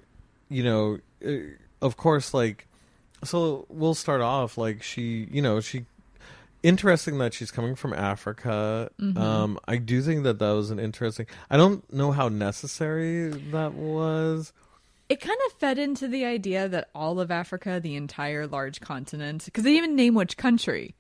[0.49, 1.33] you know uh,
[1.83, 2.67] of course like
[3.23, 5.85] so we'll start off like she you know she
[6.63, 9.17] interesting that she's coming from africa Mhm.
[9.17, 13.75] um i do think that that was an interesting i don't know how necessary that
[13.75, 14.53] was
[15.11, 19.45] It kind of fed into the idea that all of Africa, the entire large continent,
[19.45, 20.95] because they even name which country.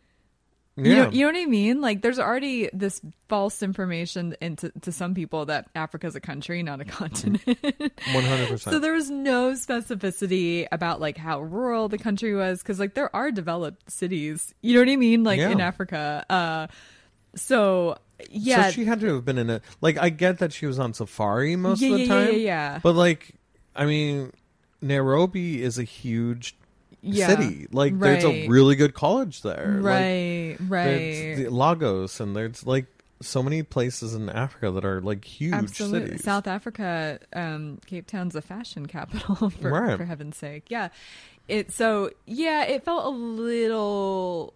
[0.76, 1.80] yeah You, know, you know what I mean?
[1.80, 6.80] Like, there's already this false information into to some people that Africa's a country, not
[6.80, 7.44] a continent.
[7.46, 12.94] 100% so there was no specificity about like how rural the country was, because like
[12.94, 14.52] there are developed cities.
[14.60, 15.22] You know what I mean?
[15.22, 16.26] Like in Africa.
[16.28, 16.66] Uh,
[17.36, 17.96] so
[18.30, 20.78] yeah, so she had to have been in a like i get that she was
[20.78, 22.80] on safari most yeah, of the yeah, time yeah, yeah, yeah.
[22.82, 23.34] but like
[23.80, 24.30] i mean
[24.80, 26.54] nairobi is a huge
[27.02, 27.26] yeah.
[27.28, 31.34] city like there's a really good college there Like, Right, right.
[31.36, 32.86] The Lagos, and there's like
[33.22, 36.06] so many places in Africa that are like huge Absolutely.
[36.08, 36.24] cities.
[36.24, 39.96] South Africa, um, Cape Town's a fashion capital for Right.
[39.98, 40.64] for heaven's sake.
[40.68, 40.88] Yeah.
[41.48, 44.54] It so yeah, it felt a little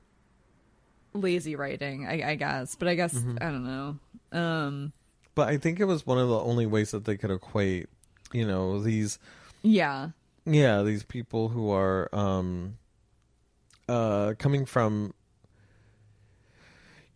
[1.13, 2.75] lazy writing, I, I guess.
[2.75, 3.37] But I guess Mm-hmm.
[3.41, 3.97] I don't know.
[4.39, 4.93] Um
[5.35, 7.89] But I think it was one of the only ways that they could equate,
[8.35, 9.19] you know, these
[9.63, 10.11] yeah.
[10.45, 12.77] yeah, these people who are um
[13.89, 15.15] uh coming from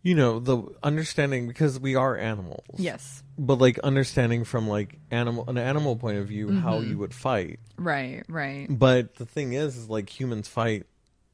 [0.01, 2.63] you know, the understanding because we are animals.
[2.77, 3.21] Yes.
[3.37, 6.89] But like understanding from like animal an animal point of view how Mhm.
[6.89, 7.59] you would fight.
[7.77, 8.23] Right.
[8.29, 8.67] Right.
[8.69, 10.85] But the thing is is like humans fight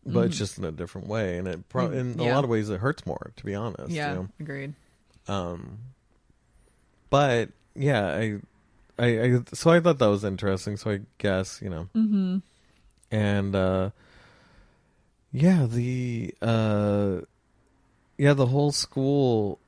[0.08, 0.40] but it's Mhm.
[0.40, 2.80] just in a different way and it pro- Mm, in a lot of ways it
[2.80, 3.90] hurts more to be honest.
[3.90, 4.14] you Yeah.
[4.14, 4.28] know?
[4.40, 4.74] Agreed.
[5.28, 5.80] Um,
[7.10, 8.40] but yeah, I,
[8.98, 10.78] I, I, so I thought that was interesting.
[10.78, 12.38] So I guess you know, Mm-hmm.
[13.12, 13.90] and uh,
[15.32, 17.22] yeah, the uh,
[18.18, 19.60] yeah, the whole school.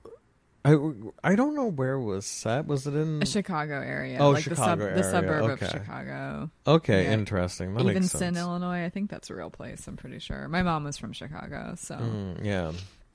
[0.65, 0.75] I,
[1.23, 2.67] I don't know where it was set.
[2.67, 3.21] Was it in?
[3.21, 4.17] A Chicago area.
[4.19, 5.65] Oh, like the, sub- Chicago the suburb okay.
[5.65, 6.49] of Chicago.
[6.67, 7.13] Okay, Yeah.
[7.13, 7.73] interesting.
[7.73, 8.35] That Evanston.
[8.35, 8.83] Illinois.
[8.83, 9.87] I think that's a real place.
[9.87, 10.49] I'm pretty sure.
[10.49, 12.73] My mom was from Chicago, so Mm, yeah,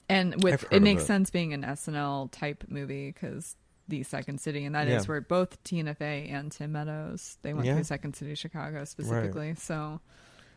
[0.09, 1.07] and with it makes it.
[1.07, 3.55] sense being an SNL type movie because
[3.89, 5.09] the Second City, and that is Yeah.
[5.09, 7.75] where both Tina Fey and Tim Meadows they went Yeah.
[7.75, 9.55] through Second City, Chicago specifically.
[9.57, 10.01] So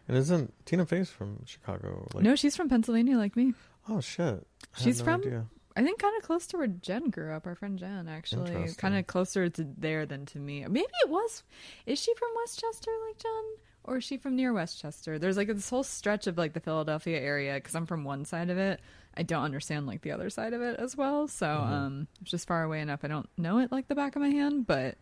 [0.07, 2.07] and isn't Tina Fey's from Chicago?
[2.13, 3.53] Like, no, she's from Pennsylvania, like me.
[3.89, 5.45] oh shit, I She's no from- idea.
[5.77, 7.45] I think kind of close to where Jen grew up.
[7.45, 10.61] Our friend Jen, actually, kind of closer to there than to me.
[10.65, 11.43] Maybe it was.
[11.85, 13.43] Is she from Westchester, like Jen,
[13.83, 15.19] or is she from near Westchester?
[15.19, 18.49] There's like this whole stretch of like the Philadelphia area because I'm from one side
[18.49, 18.79] of it.
[19.17, 21.28] I don't understand like the other side of it as well.
[21.28, 21.69] So Mhm.
[21.71, 23.01] um, it's just far away enough.
[23.04, 24.95] I don't know it like the back of my hand, but.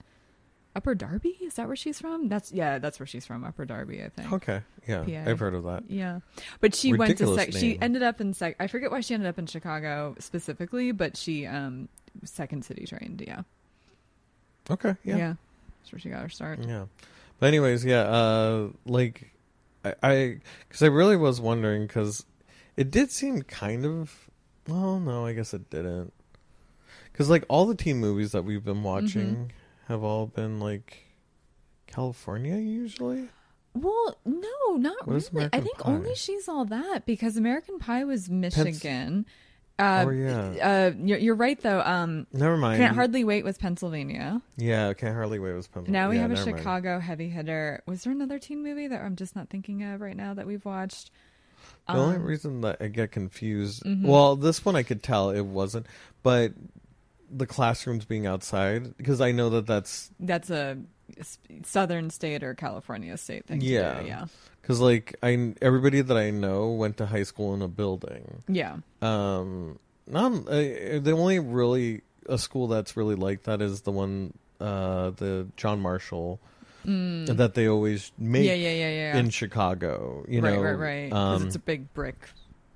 [0.76, 2.30] Upper Darby is that where she's from?
[2.30, 3.44] That's yeah, that's where she's from.
[3.44, 4.34] Upper Darby, I think.
[4.34, 5.30] Okay, yeah, PA.
[5.30, 5.84] I've heard of that.
[5.88, 6.22] Yeah,
[6.62, 8.56] but she went to Ridiculous sec- she ended up in sec.
[8.60, 11.90] I forget why she ended up in Chicago specifically, but she um
[12.24, 13.24] second city trained.
[13.24, 13.44] Yeah,
[14.70, 15.34] Okay, yeah, yeah.
[15.82, 16.58] that's where she got her start.
[16.68, 16.86] Yeah.
[17.40, 19.32] But anyways, yeah, uh like
[19.86, 22.26] I I cuz I really was wondering cuz
[22.78, 24.30] it did seem kind of
[24.68, 26.14] well, no, I guess it didn't.
[27.14, 29.92] Cuz like all the teen movies that we've been watching Mm-hmm.
[29.94, 31.08] have all been like
[31.88, 33.30] California usually?
[33.76, 35.50] Well, no, not What really.
[35.52, 35.92] I think Pie?
[35.92, 39.26] only she's all that because American Pie was Michigan.
[39.80, 40.42] uh, Oh, yeah.
[40.62, 41.82] uh, you're, you're right though.
[41.82, 42.78] Um, Never mind.
[42.80, 44.42] can't hardly wait was Pennsylvania.
[44.58, 46.00] yeah, Can't Hardly Wait was Pennsylvania.
[46.02, 46.58] Now we yeah, have a never mind.
[46.60, 47.82] Chicago heavy hitter.
[47.88, 50.64] Was there another teen movie that I'm just not thinking of right now that we've
[50.66, 51.10] watched?
[51.88, 54.04] The only Um, reason that I get confused, Mhm.
[54.04, 55.86] well, this one I could tell it wasn't,
[56.22, 56.54] but
[57.30, 60.78] the classrooms being outside because I know that that's That's a
[61.66, 63.60] southern state or California state thing.
[63.62, 64.02] Yeah.
[64.02, 64.26] do, yeah,
[64.62, 68.44] because like I everybody that I know went to high school in a building.
[68.48, 68.78] yeah.
[69.02, 74.34] Um, not uh, the only really a school that's really like that is the one
[74.62, 76.40] uh the John Marshall
[76.86, 77.38] Mm.
[77.38, 79.18] that they always make yeah, yeah, yeah, yeah.
[79.18, 80.26] in Chicago.
[80.28, 81.10] You right, know, right, right.
[81.10, 82.18] Because Um, it's a big brick.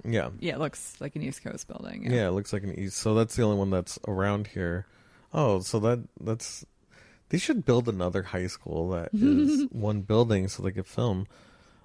[0.05, 0.29] yeah.
[0.39, 2.03] Yeah, it looks like an East Coast building.
[2.05, 2.11] Yeah.
[2.15, 2.27] Yeah.
[2.27, 2.97] it looks like an east.
[2.97, 4.85] So that's the only one that's around here.
[5.33, 6.65] Oh, so that that's
[7.29, 11.27] they should build another high school that is one building so they could film.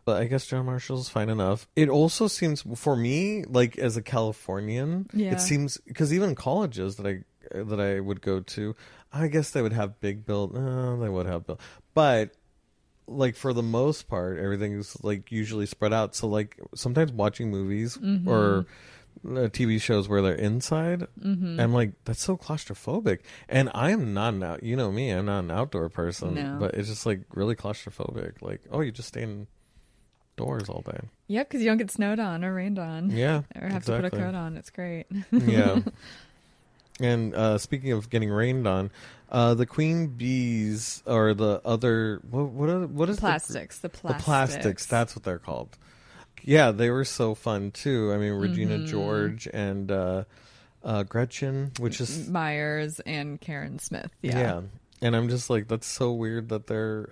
[0.04, 1.68] But I guess John Marshall's fine enough.
[1.76, 5.32] It also seems for me, like as a Californian, Yeah.
[5.32, 7.24] it seems because even colleges that I
[7.56, 8.74] that I would go to,
[9.12, 10.56] I guess they would have big build.
[10.56, 11.60] Uh, they would have build,
[11.94, 12.30] but
[13.06, 16.14] like for the most part, everything's like usually spread out.
[16.14, 18.28] So like sometimes watching movies Mm-hmm.
[18.28, 18.66] or
[19.24, 21.60] uh, TV shows where they're inside, Mm-hmm.
[21.60, 23.18] I'm like that's so claustrophobic.
[23.48, 24.62] And I'm not an out.
[24.62, 26.56] You know me, I'm not an outdoor person, No.
[26.58, 28.40] but it's just like really claustrophobic.
[28.40, 29.46] Like oh, you just stay in
[30.36, 31.00] doors all day.
[31.26, 33.10] Yep, because you don't get snowed on or rained on.
[33.10, 34.56] Yeah, Or have to put a coat on.
[34.56, 35.06] It's great.
[35.30, 35.80] yeah.
[37.02, 38.90] And uh, speaking of getting rained on,
[39.30, 43.78] uh, the queen bees or the other what what are, what is plastics.
[43.78, 44.18] The plastics.
[44.18, 44.86] The plastics.
[44.86, 45.76] That's what they're called.
[46.44, 48.12] Yeah, they were so fun too.
[48.12, 48.86] I mean, Regina Mhm.
[48.88, 50.24] George and uh,
[50.84, 54.10] uh, Gretchen, which is Myers and Karen Smith.
[54.22, 54.38] yeah.
[54.38, 54.60] Yeah.
[55.00, 57.08] And I'm just like, that's so weird that they're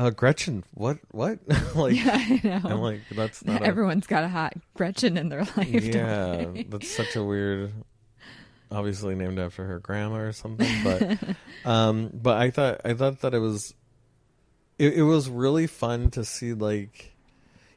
[0.00, 0.64] uh, Gretchen.
[0.74, 0.98] What?
[1.10, 1.38] What?
[1.74, 2.60] like, yeah, I know.
[2.64, 3.62] I'm like, that's not.
[3.62, 5.68] a- Everyone's got a hot Gretchen in their life.
[5.68, 7.72] yeah, that's such a weird.
[8.72, 11.18] Obviously named after her grandma or something, but
[11.68, 13.74] um, but I thought I thought that it was,
[14.78, 17.12] it, it was really fun to see like,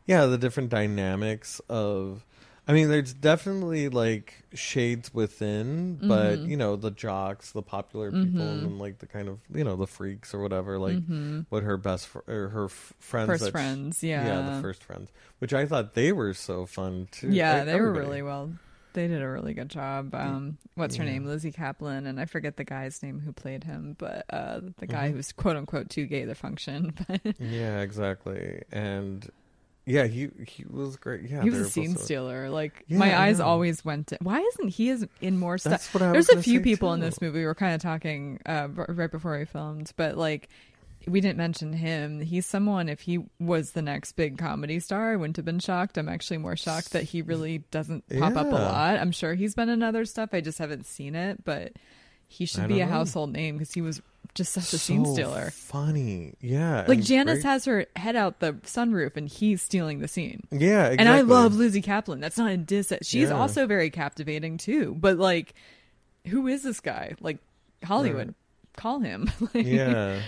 [0.05, 2.23] yeah, the different dynamics of.
[2.65, 6.49] I mean, there's definitely like shades within, but Mhm.
[6.49, 8.63] you know the jocks, the popular people, Mhm.
[8.65, 11.45] and like the kind of you know the freaks or whatever, like Mhm.
[11.49, 14.02] what her best fr- or her f- friends, First friends.
[14.02, 14.26] Yeah.
[14.26, 17.30] yeah, the first friends, which I thought they were so fun too.
[17.32, 18.54] Yeah, Like, they were really well.
[18.93, 20.13] They did a really good job.
[20.13, 21.13] Um, what's her Yeah.
[21.13, 21.26] name?
[21.26, 25.10] Lizzy Caplan, and I forget the guy's name who played him, but uh, the guy
[25.10, 25.13] Mhm.
[25.15, 26.93] who's quote unquote too gay to function.
[27.08, 28.62] But Yeah, exactly.
[28.71, 29.28] And
[29.86, 31.30] yeah, he he was great.
[31.30, 32.50] Yeah, he was a scene so- stealer.
[32.50, 34.17] Like Yeah, my eyes always went to.
[34.22, 35.72] Why isn't he in more stuff?
[35.72, 37.39] That's what I There's a few people in this movie.
[37.39, 40.50] We were kind of talking uh, right before we filmed, but like
[41.08, 42.22] we didn't mention him.
[42.22, 45.98] He's someone, if he was the next big comedy star, I wouldn't have been shocked.
[45.98, 48.98] I'm actually more shocked that he really doesn't pop up a lot.
[48.98, 50.30] I'm sure he's been in other stuff.
[50.34, 51.74] I just haven't seen it, but
[52.28, 52.91] he should be a know.
[52.91, 54.02] household name because he was
[54.36, 55.52] just such a scene stealer.
[55.52, 56.86] Funny, yeah.
[56.88, 60.41] Like Janice great- has her head out the sunroof and he's stealing the scene.
[60.52, 60.98] yeah, exactly.
[61.00, 62.19] And I love Lizzy Caplan.
[62.19, 62.91] That's not a diss.
[63.04, 63.36] She's Yeah.
[63.39, 64.96] also very captivating too.
[64.98, 65.54] But like,
[66.28, 67.15] who is this guy?
[67.19, 67.38] Like
[67.84, 68.36] Hollywood, Right.
[68.78, 69.30] call him.
[69.54, 70.19] Like, Yeah.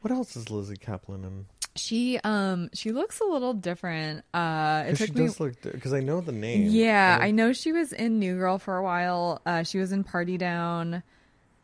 [0.00, 1.46] What else is Lizzy Caplan in?
[1.74, 4.24] She um she looks a little different.
[4.32, 5.26] Uh, it 'Cause she took me.
[5.26, 6.68] does look because I know the name.
[6.70, 9.42] Yeah, and I know she was in New Girl for a while.
[9.44, 11.02] Uh, she was in Party Down.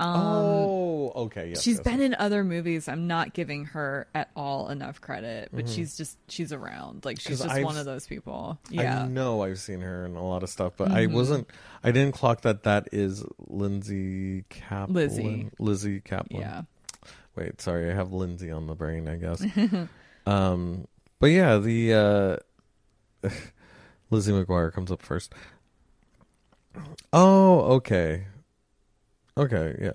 [0.02, 1.50] Um, oh, okay.
[1.50, 2.06] Yes, she's yes, been yes.
[2.06, 2.88] in other movies.
[2.88, 5.74] I'm not giving her at all enough credit, but Mhm.
[5.74, 7.04] she's just she's around.
[7.04, 8.58] Like she's just I've- one of those people.
[8.70, 9.02] Yeah.
[9.04, 11.12] I know I've seen her in a lot of stuff, but I Mhm.
[11.12, 11.50] wasn't.
[11.84, 14.94] I didn't clock that that is Lindsay Caplan.
[14.94, 15.50] Lizzy.
[15.58, 16.40] Lizzy Caplan.
[16.40, 16.62] Yeah.
[17.36, 19.08] Wait, sorry, I have Lindsay on the brain.
[19.08, 19.42] I guess.
[20.26, 20.86] um,
[21.18, 21.94] but yeah, the
[23.24, 23.28] uh,
[24.10, 25.32] Lizzie McGuire comes up first.
[27.12, 28.24] Oh, okay,
[29.36, 29.92] okay, yeah.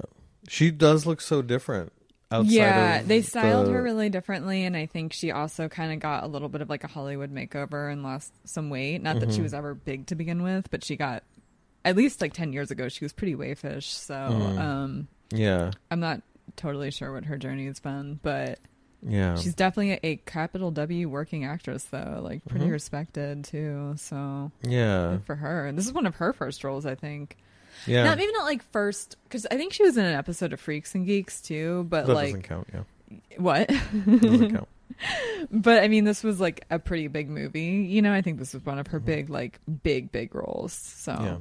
[0.48, 1.92] She does look so different.
[2.30, 6.00] Outside yeah, they styled the- her really differently, and I think she also kind of
[6.00, 9.02] got a little bit of like a Hollywood makeover and lost some weight.
[9.02, 9.44] Not that she Mhm.
[9.44, 11.24] was ever big to begin with, but she got
[11.86, 12.90] at least like ten years ago.
[12.90, 14.58] She was pretty wayfish, so Mhm.
[14.60, 16.22] um, Yeah, I'm not
[16.58, 18.60] totally sure what her journey has been, but
[19.02, 19.36] yeah.
[19.36, 22.72] she's definitely a, a capital W working actress, though, like pretty Mhm.
[22.72, 23.94] respected too.
[23.98, 25.66] So yeah, for her.
[25.66, 27.38] And this is one of her first roles, I think.
[27.86, 28.04] Yeah.
[28.04, 30.96] Not maybe not like first, because I think she was in an episode of Freaks
[30.96, 31.86] and Geeks too.
[31.90, 32.68] But that like doesn't count.
[32.74, 32.84] Yeah,
[33.38, 33.68] what?
[33.70, 34.68] doesn't count.
[35.52, 37.86] but I mean, this was like a pretty big movie.
[37.90, 39.06] You know, I think this was one of her Mhm.
[39.06, 40.74] big, like, big, big roles.
[40.74, 41.38] So, Yeah.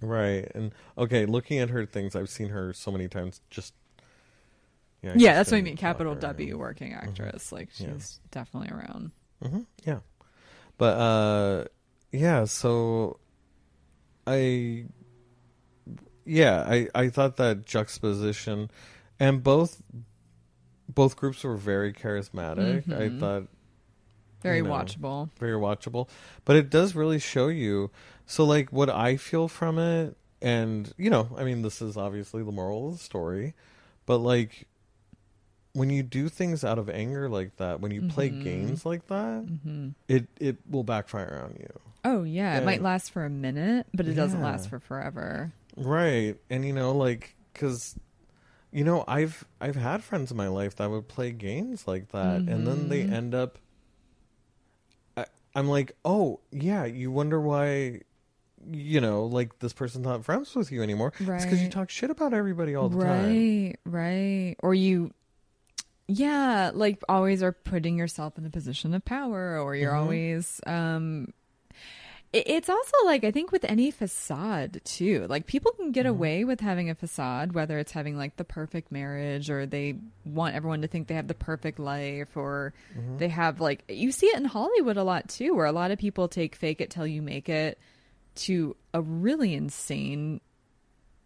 [0.00, 0.50] Right.
[0.54, 3.74] And okay, looking at her things, I've seen her so many times just
[5.02, 5.76] Yeah, yeah, that's what I mean.
[5.76, 6.14] Capital.
[6.14, 7.52] W working actress.
[7.52, 7.96] Like, she's Yeah.
[8.30, 9.10] definitely around.
[9.42, 10.00] hmm Yeah.
[10.78, 11.64] But uh
[12.12, 13.18] yeah, so
[14.26, 14.86] I
[16.28, 18.70] yeah, I I thought that juxtaposition
[19.18, 19.82] and both
[20.92, 22.90] both groups were very charismatic.
[22.92, 23.18] I Mhm.
[23.20, 23.48] thought
[24.42, 24.70] Very You know.
[24.70, 25.30] watchable.
[25.38, 26.08] very watchable
[26.44, 27.90] but it does really show you
[28.24, 32.42] so like what i feel from it and you know i mean this is obviously
[32.44, 33.54] the moral of the story
[34.06, 34.66] but like
[35.72, 38.40] when you do things out of anger like that when you play Mhm.
[38.40, 42.56] games like that hmm it it will backfire on you Oh, yeah.
[42.58, 45.52] It might last for a minute, but it doesn't last for forever.
[45.78, 47.96] Right and you know like because
[48.72, 52.46] you know i've i've had friends in my life that would play games like that
[52.46, 53.12] and then they Mhm.
[53.12, 53.58] end up
[55.16, 58.02] I, i'm like oh yeah you wonder why
[58.70, 62.10] you know like this person's not friends with you anymore it's because you talk shit
[62.10, 63.76] about everybody all the right, time right.
[63.86, 64.56] Right.
[64.62, 65.12] Or you,
[66.08, 69.98] yeah, like always are putting yourself in a position of power, or you're Mhm.
[69.98, 71.28] always, um,
[72.32, 76.10] it's also like I think with any facade too, like people can get Mhm.
[76.10, 80.54] away with having a facade, whether it's having like the perfect marriage, or they want
[80.54, 83.18] everyone to think they have the perfect life, or Mhm.
[83.18, 85.98] they have like you see it in Hollywood a lot too, where a lot of
[85.98, 87.78] people take fake it till you make it
[88.34, 90.40] to a really insane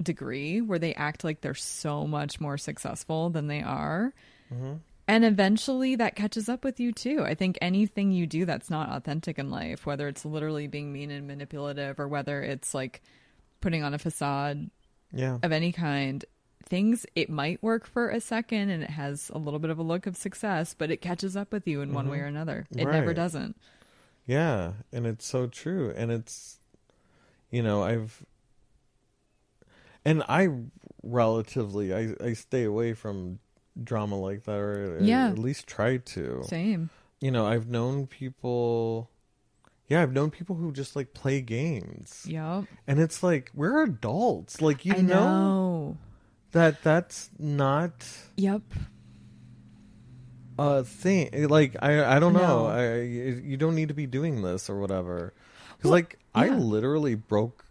[0.02, 4.12] degree where they act like they're so much more successful than they are.
[4.52, 4.80] Mhm.
[5.12, 7.22] And eventually that catches up with you too.
[7.22, 11.10] I think anything you do that's not authentic in life, whether it's literally being mean
[11.10, 13.02] and manipulative or whether it's like
[13.60, 14.70] putting on a facade
[15.12, 16.24] yeah of any kind,
[16.64, 19.82] things it might work for a second and it has a little bit of a
[19.82, 22.10] look of success, but it catches up with you in one Mhm.
[22.10, 22.66] way or another.
[22.74, 23.54] It never doesn't.
[24.26, 25.92] Yeah, and it's so true.
[25.94, 26.58] And it's,
[27.50, 28.24] you know, I've,
[30.06, 30.48] and I
[31.02, 33.40] relatively, I, I stay away from
[33.80, 35.28] drama like that, or Yeah.
[35.28, 36.42] at least try to.
[36.44, 36.90] Same.
[37.20, 39.08] You know, I've known people,
[39.88, 42.24] yeah, I've known people who just like play games.
[42.26, 42.64] Yep.
[42.86, 44.60] And it's like, we're adults.
[44.60, 45.96] Like, you I know, know.
[46.52, 48.06] that that's not
[48.36, 48.62] Yep.
[50.58, 51.48] a thing.
[51.48, 52.66] Like, I, I don't know.
[52.66, 52.66] No.
[52.66, 55.32] I, you don't need to be doing this or whatever.
[55.76, 57.64] Because, like, I literally broke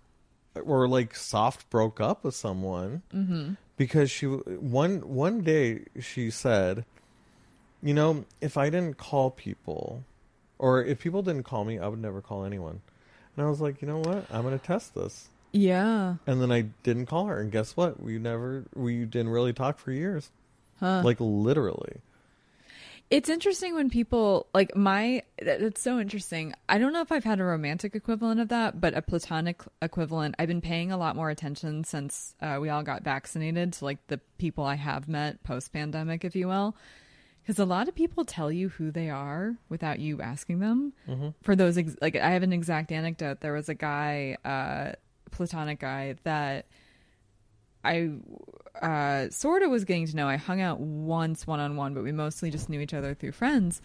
[0.66, 3.54] or like soft broke up with someone Mm-hmm.
[3.82, 6.86] Because she one one day she said,
[7.82, 10.04] you know, if I didn't call people
[10.60, 12.82] or if people didn't call me, I would never call anyone.
[13.36, 14.26] And I was like, you know what?
[14.32, 15.30] I'm going to test this.
[15.52, 16.18] Yeah.
[16.28, 18.00] And then I didn't call her and guess what?
[18.00, 20.30] We never we didn't really talk for years.
[20.80, 21.02] Huh.
[21.04, 22.02] Like literally.
[23.12, 25.24] It's interesting when people like my.
[25.38, 26.54] It's so interesting.
[26.70, 30.36] I don't know if I've had a romantic equivalent of that, but a platonic equivalent.
[30.40, 34.08] I've been paying a lot more attention since uh, we all got vaccinated to like
[34.08, 36.74] the people I have met post pandemic, if you will.
[37.42, 40.94] Because a lot of people tell you who they are without you asking them.
[41.42, 43.42] For those, ex- like, I have an exact anecdote.
[43.42, 44.92] There was a guy, uh,
[45.32, 46.68] platonic guy, that
[47.84, 48.12] I
[48.82, 50.28] uh, sort of was getting to know.
[50.28, 53.34] I hung out once one on one, but we mostly just knew each other through
[53.34, 53.82] friends.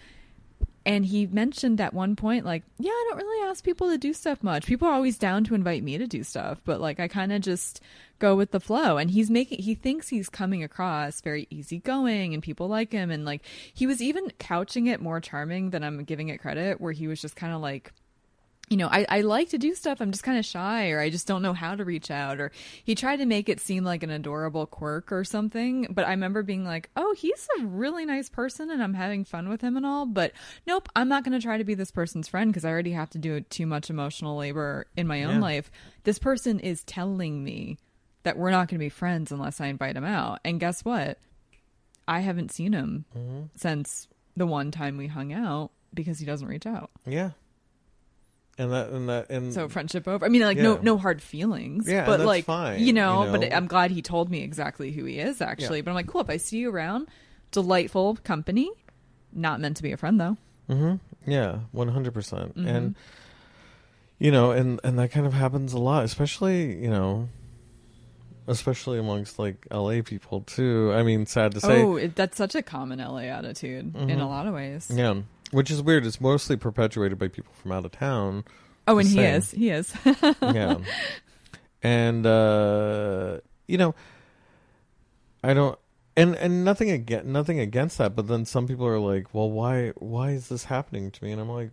[0.84, 4.12] And he mentioned at one point, like, yeah, I don't really ask people to do
[4.12, 4.66] stuff much.
[4.66, 7.42] People are always down to invite me to do stuff, but like, I kind of
[7.42, 7.80] just
[8.20, 8.96] go with the flow.
[8.96, 13.10] And he's making, he thinks he's coming across very easygoing and people like him.
[13.10, 13.42] And like,
[13.74, 17.20] he was even couching it more charming than I'm giving it credit, where he was
[17.20, 17.92] just kind of like,
[18.68, 20.00] you know, I, I like to do stuff.
[20.00, 22.40] I'm just kind of shy, or I just don't know how to reach out.
[22.40, 22.50] Or
[22.82, 25.86] he tried to make it seem like an adorable quirk or something.
[25.90, 29.48] But I remember being like, oh, he's a really nice person and I'm having fun
[29.48, 30.04] with him and all.
[30.04, 30.32] But
[30.66, 33.10] nope, I'm not going to try to be this person's friend because I already have
[33.10, 35.42] to do too much emotional labor in my own Yeah.
[35.42, 35.70] life.
[36.02, 37.78] This person is telling me
[38.24, 40.40] that we're not going to be friends unless I invite him out.
[40.44, 41.18] And guess what?
[42.08, 43.42] I haven't seen him mm-hmm.
[43.54, 46.90] since the one time we hung out because he doesn't reach out.
[47.06, 47.30] Yeah.
[48.58, 50.24] And that and that and So friendship over.
[50.24, 50.82] I mean, like no Yeah.
[50.82, 51.86] no hard feelings.
[51.88, 53.52] Yeah, but like fine, you know, you But?
[53.54, 55.78] I'm glad he told me exactly who he is actually.
[55.78, 55.82] Yeah.
[55.82, 56.22] But I'm like, cool.
[56.22, 57.08] If I see you around,
[57.50, 58.70] delightful company.
[59.32, 60.36] Not meant to be a friend though.
[60.70, 61.30] Mm-hmm.
[61.30, 62.56] Yeah, one hundred percent.
[62.56, 62.66] Mm-hmm.
[62.68, 62.94] And
[64.18, 67.28] you know, and and that kind of happens a lot, especially you know,
[68.46, 70.92] especially amongst like LA people too.
[70.94, 74.22] I mean, sad to say, oh, it, that's such a common LA attitude in Mhm.
[74.22, 74.90] a lot of ways.
[74.92, 75.14] yeah,
[75.50, 76.06] which is weird.
[76.06, 78.44] It's mostly perpetuated by people from out of town.
[78.86, 79.34] Oh, and he same.
[79.34, 79.50] is.
[79.50, 79.94] He is.
[80.42, 80.78] yeah,
[81.82, 83.94] and uh, you know,
[85.42, 85.78] I don't.
[86.16, 89.90] And and nothing against nothing against that, but then some people are like, "Well, why
[89.96, 91.72] why is this happening to me?" And I'm like,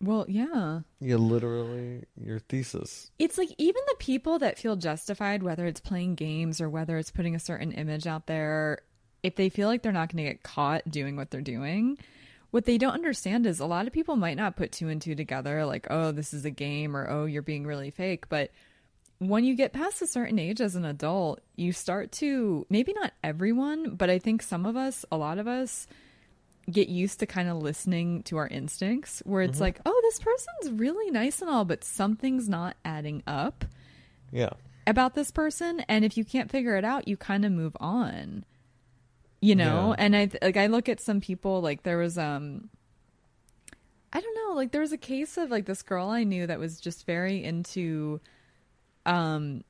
[0.00, 0.80] well, yeah.
[1.00, 6.14] "You literally your thesis." It's like even the people that feel justified, whether it's playing
[6.14, 8.82] games or whether it's putting a certain image out there,
[9.22, 11.98] if they feel like they're not going to get caught doing what they're doing,
[12.54, 15.16] what they don't understand is a lot of people might not put two and two
[15.16, 18.28] together, like, oh, this is a game or oh, you're being really fake.
[18.28, 18.52] But
[19.18, 23.12] when you get past a certain age as an adult, you start to maybe not
[23.24, 25.88] everyone, but I think some of us, a lot of us,
[26.70, 29.62] get used to kind of listening to our instincts where it's mm-hmm.
[29.62, 33.64] like, oh, this person's really nice and all, but something's not adding up
[34.30, 34.50] Yeah.
[34.86, 35.80] about this person.
[35.88, 38.44] And if you can't figure it out, you kind of move on.
[39.44, 39.94] You know?
[39.98, 40.04] Yeah.
[40.04, 42.70] And I like I look at some people like there was um
[44.12, 46.58] I don't know, like there was a case of like this girl I knew that
[46.58, 48.20] was just very into
[49.04, 49.62] um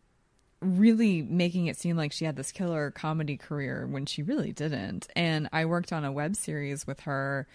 [0.60, 5.08] really making it seem like she had this killer comedy career when she really didn't.
[5.16, 7.46] And I worked on a web series with her.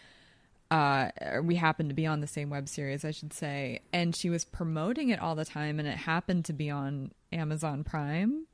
[0.70, 1.10] Uh,
[1.42, 4.46] we happened to be on the same web series, I should say, and she was
[4.46, 8.46] promoting it all the time, and it happened to be on Amazon Prime,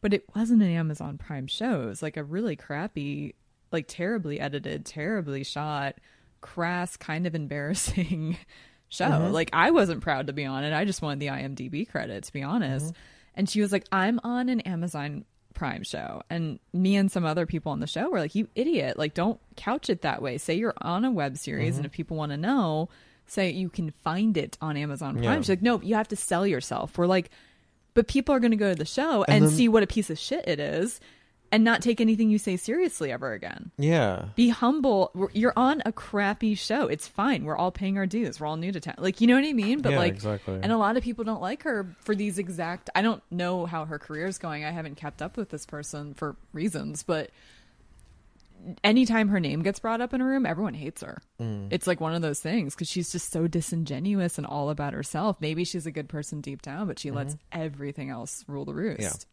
[0.00, 1.82] but it wasn't an Amazon Prime show.
[1.82, 3.34] It was like a really crappy,
[3.72, 5.96] like terribly edited, terribly shot,
[6.40, 8.36] crass, kind of embarrassing
[8.88, 9.06] show.
[9.06, 9.32] Mm-hmm.
[9.32, 10.72] Like I wasn't proud to be on it.
[10.72, 12.86] I just wanted the IMDb credit, to be honest.
[12.86, 13.00] Mm-hmm.
[13.36, 15.24] And she was like, I'm on an Amazon
[15.56, 16.22] Prime show.
[16.30, 18.98] And me and some other people on the show were like, You idiot.
[18.98, 20.38] Like, don't couch it that way.
[20.38, 21.86] Say you're on a web series, and mm-hmm.
[21.86, 22.88] if people want to know,
[23.26, 25.24] say you can find it on Amazon Prime.
[25.24, 25.36] Yeah.
[25.38, 26.96] She's like, No, you have to sell yourself.
[26.96, 27.30] We're like,
[27.96, 30.08] But people are going to go to the show and, then- see what a piece
[30.10, 31.00] of shit it is
[31.52, 33.70] and not take anything you say seriously ever again.
[33.78, 34.26] Yeah.
[34.34, 35.10] Be humble.
[35.14, 36.88] We're- You're on a crappy show.
[36.88, 37.44] It's fine.
[37.44, 38.38] We're all paying our dues.
[38.40, 38.96] We're all new to town.
[38.98, 39.80] Like, you know what I mean?
[39.80, 40.58] But Yeah, like, exactly.
[40.62, 42.90] and a lot of people don't like her for these exact.
[42.96, 44.64] I don't know how her career's going.
[44.64, 47.30] I haven't kept up with this person for reasons, but
[48.84, 51.20] anytime her name gets brought up in a room, everyone hates her.
[51.40, 51.68] Mm.
[51.70, 55.36] It's like one of those things because she's just so disingenuous and all about herself.
[55.40, 59.00] Maybe she's a good person deep down, but she lets everything else rule the roost.
[59.00, 59.04] Mm-hmm.
[59.04, 59.32] Yeah.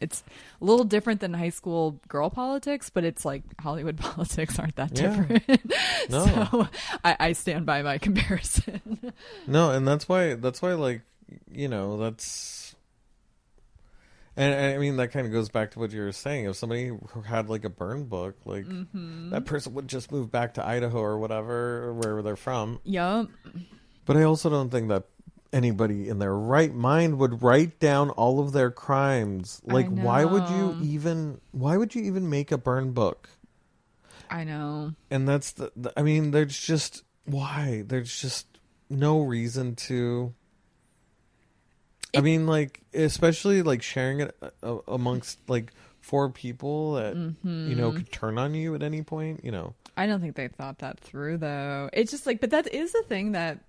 [0.00, 0.24] It's
[0.60, 4.98] a little different than high school girl politics, but it's like Hollywood politics aren't that
[4.98, 5.16] Yeah.
[5.16, 5.72] different.
[6.10, 6.26] No.
[6.26, 6.68] so
[7.04, 9.12] I, I stand by my comparison.
[9.46, 11.02] No, and that's why that's why like
[11.50, 12.63] you know that's
[14.36, 16.46] and, I mean that kind of goes back to what you were saying.
[16.46, 16.90] If somebody
[17.26, 19.30] had like a burn book, like Mm-hmm.
[19.30, 22.80] that person would just move back to Idaho or whatever, or wherever they're from.
[22.84, 23.28] yup.
[24.06, 25.04] But I also don't think that
[25.52, 29.60] anybody in their right mind would write down all of their crimes.
[29.64, 31.40] Like, why would you even?
[31.52, 33.28] Why would you even make a burn book?
[34.30, 34.94] I know.
[35.10, 38.46] and that's the, the i mean there's just why there's just
[38.90, 40.34] no reason to
[42.16, 47.20] i mean like especially like sharing it uh, uh, amongst like four people that you
[47.74, 47.96] know Mm-hmm.
[47.96, 50.98] could turn on you at any point you know I don't think they thought that
[50.98, 51.88] through though.
[51.92, 53.60] It's just like, but that is the thing that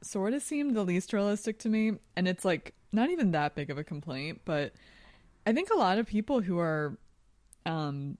[0.00, 3.68] sort of seemed the least realistic to me, and it's like not even that big
[3.70, 4.72] of a complaint, but
[5.46, 6.96] I think a lot of people who are,
[7.66, 8.16] um,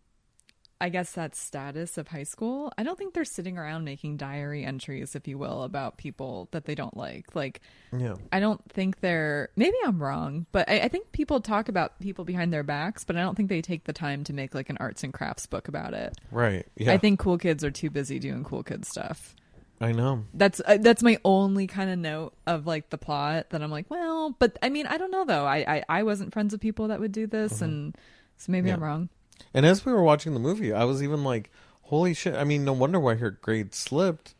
[0.80, 4.64] I guess that status of high school, I don't think they're sitting around making diary
[4.64, 7.34] entries, if you will, about people that they don't like.
[7.34, 7.60] Like,
[7.96, 8.16] Yeah.
[8.32, 9.48] I don't think they're.
[9.56, 13.16] Maybe I'm wrong, but I, I think people talk about people behind their backs, but
[13.16, 15.68] I don't think they take the time to make like an arts and crafts book
[15.68, 16.14] about it.
[16.30, 16.66] Right.
[16.76, 16.92] Yeah.
[16.92, 19.34] I think cool kids are too busy doing cool kid stuff.
[19.80, 20.24] I know.
[20.34, 23.90] That's uh, that's my only kind of note of like the plot that I'm like,
[23.90, 25.44] well, but I mean, I don't know though.
[25.46, 27.96] I I, I wasn't friends with people that would do this, and
[28.36, 28.84] so maybe I'm Mm-hmm.
[28.84, 29.08] Wrong.
[29.52, 31.50] And as we were watching the movie, I was even like,
[31.82, 34.34] "Holy shit!" I mean, no wonder why her grade slipped,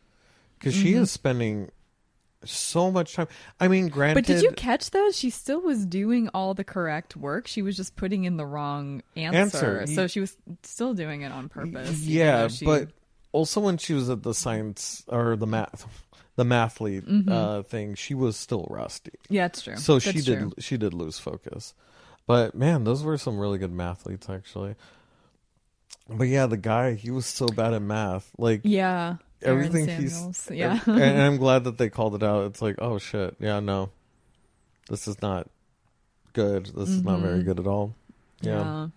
[0.59, 1.03] because she Mm-hmm.
[1.03, 1.71] is spending
[2.45, 3.29] so much time.
[3.59, 5.11] I mean, granted, But did you catch though?
[5.13, 7.47] She still was doing all the correct work.
[7.47, 9.81] She was just putting in the wrong answer.
[9.81, 9.87] Answer.
[9.95, 12.01] So she was still doing it on purpose.
[12.03, 12.91] Yeah, she- but
[13.33, 15.87] also when she was at the science or the math,
[16.37, 17.33] the mathlete Mm-hmm.
[17.33, 19.13] uh, thing, she was still rusty.
[19.31, 19.77] yeah, it's true.
[19.77, 21.73] So That's she did she did lose focus.
[22.27, 24.75] But man, those were some really good mathletes actually.
[26.09, 28.31] But yeah, the guy he was so bad at math.
[28.39, 30.81] Like Yeah, everything he's yeah.
[30.87, 32.47] and, and I'm glad that they called it out.
[32.47, 33.91] It's like, oh shit, yeah, no,
[34.89, 35.49] this is not
[36.33, 36.67] good.
[36.67, 37.45] This is not very Mhm.
[37.45, 37.95] good at all.
[38.43, 38.89] Yeah, yeah.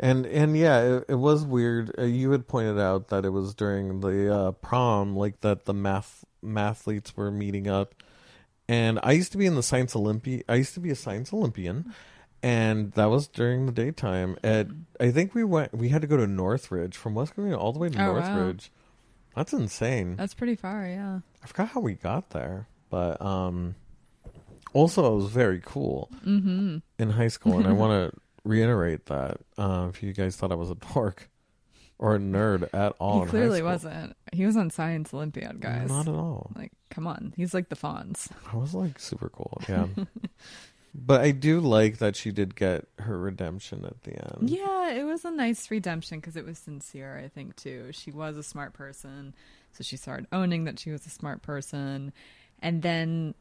[0.00, 1.92] and and yeah, it, it was weird.
[1.98, 5.74] Uh, you had pointed out that it was during the uh, prom, like that the
[5.74, 7.94] math mathletes were meeting up.
[8.68, 10.42] And I used to be in the science Olympi.
[10.48, 11.92] I used to be a science Olympian,
[12.42, 14.36] and that was during the daytime.
[14.42, 15.74] At I think we went.
[15.76, 18.20] We had to go to Northridge from West Covina all the way to Oh, wow.
[18.36, 18.70] Northridge.
[19.36, 20.16] That's insane.
[20.16, 20.86] That's pretty far.
[20.86, 21.18] Yeah.
[21.42, 23.74] I forgot how we got there, but um,
[24.72, 26.78] also it was very cool Mm-hmm.
[26.98, 30.54] in high school, and I want to reiterate that uh, if you guys thought I
[30.54, 31.28] was a dork
[32.04, 34.14] or a nerd at all, He clearly wasn't.
[34.30, 35.88] He was on Science Olympiad, guys.
[35.88, 36.50] Not at all.
[36.54, 37.32] Like, come on.
[37.34, 38.28] He's like the Fonz.
[38.52, 39.86] I was like super cool, yeah.
[40.94, 44.50] but I do like that she did get her redemption at the end.
[44.50, 47.88] Yeah, it was a nice redemption because it was sincere, I think, too.
[47.92, 49.34] She was a smart person.
[49.72, 52.12] So she started owning that she was a smart person.
[52.60, 53.34] And then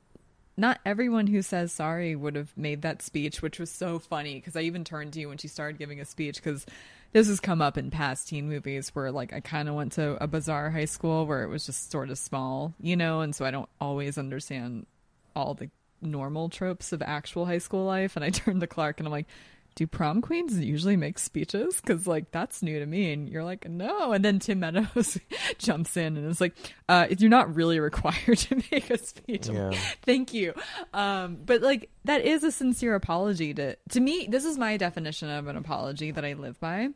[0.55, 4.55] not everyone who says sorry would have made that speech, which was so funny because
[4.55, 6.65] I even turned to you when she started giving a speech because
[7.13, 10.21] this has come up in past teen movies where like I kind of went to
[10.21, 13.45] a bizarre high school where it was just sort of small, you know, and so
[13.45, 14.87] I don't always understand
[15.35, 15.69] all the
[16.01, 18.15] normal tropes of actual high school life.
[18.15, 19.27] And I turned to Clark and I'm like,
[19.75, 21.81] do prom queens usually make speeches?
[21.81, 23.13] Because like that's new to me.
[23.13, 24.11] And you're like, no.
[24.11, 25.19] And then Tim Meadows
[25.57, 26.55] jumps in and is like,
[26.89, 29.49] uh, you're not really required to make a speech.
[29.49, 29.71] Yeah.
[30.03, 30.53] Thank you.
[30.93, 34.27] Um, but like that is a sincere apology to to me.
[34.29, 36.89] This is my definition of an apology that I live by.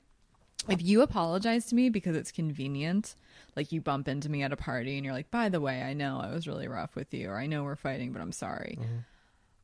[0.69, 3.15] If you apologize to me because it's convenient,
[3.55, 5.93] like you bump into me at a party and you're like, by the way, I
[5.93, 8.77] know I was really rough with you, or I know we're fighting, but I'm sorry.
[8.79, 8.97] Mm-hmm.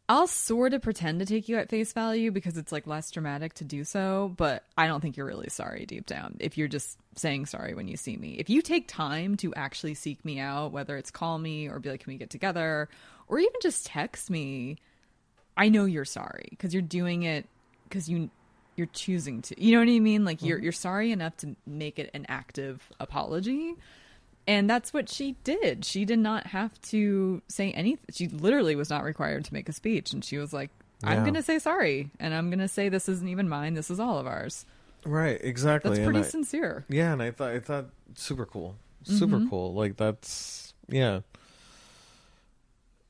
[0.09, 3.53] I'll sort of pretend to take you at face value because it's like less dramatic
[3.55, 6.97] to do so, but I don't think you're really sorry deep down if you're just
[7.15, 8.33] saying sorry when you see me.
[8.33, 11.89] If you take time to actually seek me out, whether it's call me or be
[11.89, 12.89] like, can we get together,
[13.29, 14.77] or even just text me,
[15.55, 17.47] I know you're sorry because you're doing it
[17.87, 18.29] because you
[18.75, 19.61] you're choosing to.
[19.63, 20.25] You know what I mean?
[20.25, 23.75] Like you're you're sorry enough to make it an active apology.
[24.45, 25.85] And that's what she did.
[25.85, 28.05] She did not have to say anything.
[28.11, 30.11] She literally was not required to make a speech.
[30.11, 30.69] And she was like,
[31.01, 31.21] I'm Yeah.
[31.23, 32.11] going to say sorry.
[32.19, 33.73] And I'm going to say this isn't even mine.
[33.73, 34.65] This is all of ours.
[35.05, 35.91] Right, exactly.
[35.97, 36.83] That's pretty I- sincere.
[36.89, 39.49] Yeah, and I thought I thought super cool, super Mm-hmm.
[39.49, 39.73] cool.
[39.73, 41.21] Like that's yeah,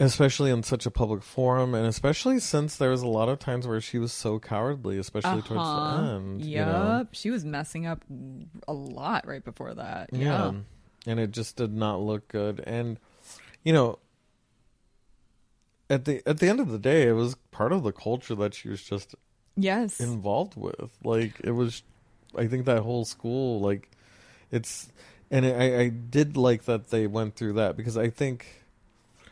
[0.06, 3.68] especially in such a public forum, and especially since there was a lot of times
[3.68, 6.16] where she was so cowardly, especially towards the Uh-huh.
[6.16, 6.41] end.
[6.41, 6.47] Yep.
[6.47, 7.08] you know?
[7.12, 8.04] She was messing up
[8.68, 10.10] a lot right before that.
[10.12, 10.20] yeah,
[10.51, 10.54] Yeah.
[11.08, 12.60] and it just did not look good.
[12.66, 12.99] And
[13.64, 13.99] you know,
[15.89, 18.54] at the at the end of the day, it was part of the culture that
[18.54, 19.16] she was just
[19.56, 19.99] Yes.
[19.99, 20.91] involved with.
[21.04, 21.84] Like it was,
[22.36, 23.91] I think that whole school, like
[24.51, 24.91] it's,
[25.30, 28.62] and I, I did like that they went through that because I think,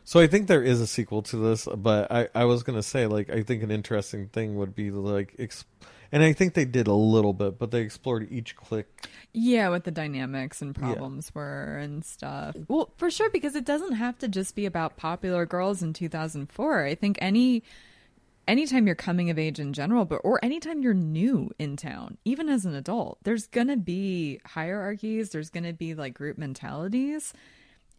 [0.03, 3.07] so I think there is a sequel to this, but I, I was gonna say
[3.07, 5.65] like I think an interesting thing would be like, ex-
[6.11, 9.07] and I think they did a little bit, but they explored each clique.
[9.31, 12.55] Yeah, what the dynamics and problems were and stuff.
[12.67, 16.85] Well, for sure, because it doesn't have to just be about popular girls in 2004.
[16.85, 17.63] I think any
[18.47, 22.49] anytime you're coming of age in general, but or anytime you're new in town, even
[22.49, 25.29] as an adult, there's gonna be hierarchies.
[25.29, 27.33] There's gonna be like group mentalities.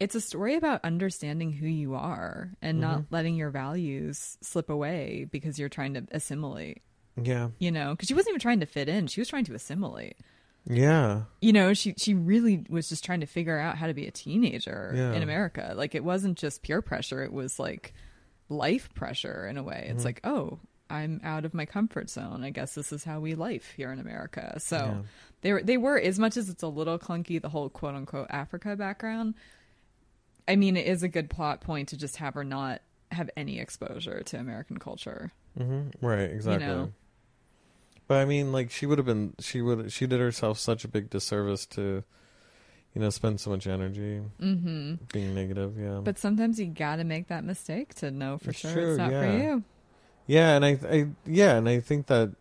[0.02, 5.26] It's a story about understanding who you are and not letting your values slip away
[5.30, 6.82] because you're trying to assimilate.
[7.20, 9.54] Yeah, You know, because she wasn't even trying to fit in; she was trying to
[9.54, 10.16] assimilate.
[10.64, 11.24] Yeah.
[11.40, 14.10] You know, she she really was just trying to figure out how to be a
[14.10, 15.12] teenager Yeah.
[15.12, 15.74] in America.
[15.76, 17.92] Like it wasn't just peer pressure, it was like
[18.48, 19.86] life pressure in a way.
[19.90, 20.06] It's Mhm.
[20.06, 20.58] like, "Oh,
[20.90, 22.44] I'm out of my comfort zone.
[22.44, 25.02] I guess this is how we life here in America." So Yeah.
[25.42, 28.28] they were they were as much as it's a little clunky the whole quote unquote
[28.30, 29.34] Africa background.
[30.48, 33.58] I mean, it is a good plot point to just have her not have any
[33.58, 35.32] exposure to American culture.
[35.56, 36.30] hmm Right.
[36.30, 36.66] Exactly.
[36.66, 36.92] know?
[38.08, 39.34] But I mean, like she would have been.
[39.38, 39.92] She would.
[39.92, 42.02] She did herself such a big disservice to,
[42.94, 45.78] you know, spend so much energy hmm being negative.
[45.78, 46.00] Yeah.
[46.02, 48.98] But sometimes you got to make that mistake to know for It's sure true, it's
[48.98, 49.38] not for yeah.
[49.38, 49.64] you.
[50.26, 52.34] Yeah, and I, I, yeah, and I think that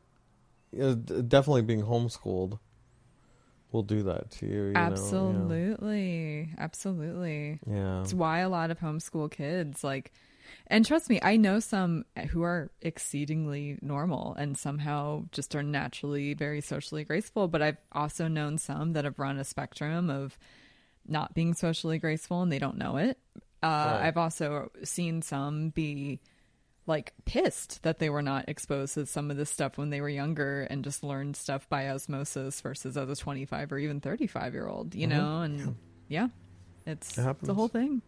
[0.79, 2.59] uh, definitely being homeschooled
[3.71, 4.53] will do that to you.
[4.53, 4.87] you know, yeah.
[4.87, 6.49] Absolutely.
[6.57, 7.59] Absolutely.
[7.67, 8.01] Yeah.
[8.01, 10.11] It's why a lot of homeschool kids like
[10.67, 16.33] and trust me, I know some who are exceedingly normal and somehow just are naturally
[16.33, 20.37] very socially graceful, but I've also known some that have run a spectrum of
[21.07, 23.17] not being socially graceful and they don't know it.
[23.63, 24.07] Uh, Right.
[24.07, 26.19] I've also seen some be
[26.87, 30.09] like pissed that they were not exposed to some of this stuff when they were
[30.09, 34.67] younger and just learned stuff by osmosis versus as a 25 or even 35 year
[34.67, 35.09] old, you Mhm.
[35.09, 35.41] know?
[35.41, 35.75] And
[36.07, 36.29] yeah,
[36.85, 37.51] it's, It it's a happens.
[37.51, 38.01] whole thing.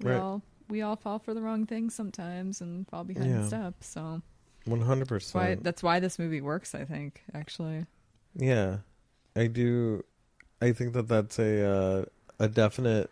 [0.00, 0.20] We Right.
[0.20, 3.46] all we all fall for the wrong things sometimes and fall behind Yeah.
[3.46, 3.86] steps.
[3.88, 4.22] So
[4.66, 6.74] One hundred that's why that's why this movie works.
[6.74, 7.86] I think actually.
[8.34, 8.78] Yeah,
[9.34, 10.04] I do.
[10.60, 12.04] I think that that's a uh,
[12.38, 13.10] a definite.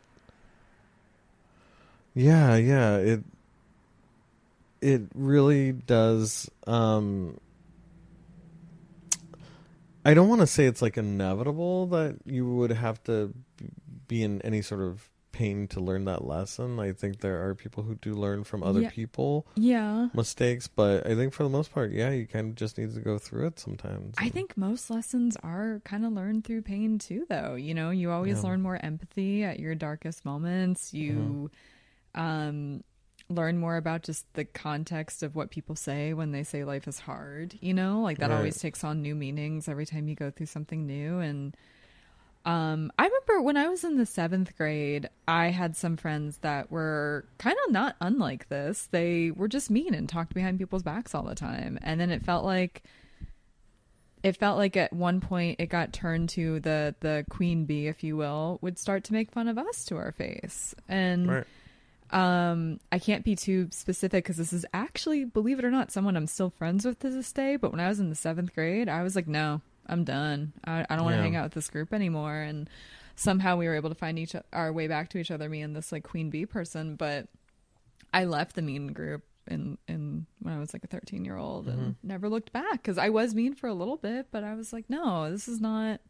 [2.15, 2.97] Yeah, yeah.
[2.99, 3.25] It
[4.87, 6.49] it really does.
[6.67, 7.39] Um,
[10.05, 13.35] I don't want to say it's like inevitable that you would have to
[14.07, 16.79] be in any sort of pain to learn that lesson.
[16.79, 18.91] I think there are people who do learn from other Yeah.
[18.91, 20.09] people Yeah.
[20.15, 23.01] mistakes, but I think for the most part, yeah, you kind of just need to
[23.01, 24.15] go through it sometimes.
[24.19, 27.57] I think most lessons are kind of learned through pain too, though.
[27.57, 28.51] You know, you always Yeah.
[28.51, 30.95] learn more empathy at your darkest moments.
[30.95, 31.51] You
[32.15, 32.83] um,
[33.29, 37.01] learn more about just the context of what people say when they say life is
[37.01, 37.59] hard.
[37.61, 38.37] You know, like that Right.
[38.37, 41.19] always takes on new meanings every time you go through something new.
[41.19, 41.57] And
[42.45, 46.71] um, I remember when I was in the seventh grade, I had some friends that
[46.71, 48.87] were kind of not unlike this.
[48.93, 51.79] They were just mean and talked behind people's backs all the time.
[51.83, 52.85] And then it felt like
[54.23, 58.03] it felt like at one point it got turned to the the queen bee if
[58.03, 61.47] you will would start to make fun of us to our face and Right.
[62.11, 66.17] Um i can't be too specific because this is actually believe it or not someone
[66.17, 68.89] i'm still friends with to this day but when i was in the seventh grade
[68.89, 71.23] i was like no i'm done i, I don't want to Yeah.
[71.23, 72.71] hang out with this group anymore and
[73.17, 75.75] somehow we were able to find each our way back to each other me and
[75.75, 77.27] this like queen bee person but
[78.15, 81.69] i left the mean group in in when I was like a 13 year old
[81.69, 82.09] and Mm-hmm.
[82.09, 84.91] never looked back because I was mean for a little bit, but I was like,
[84.91, 86.01] no, this is not.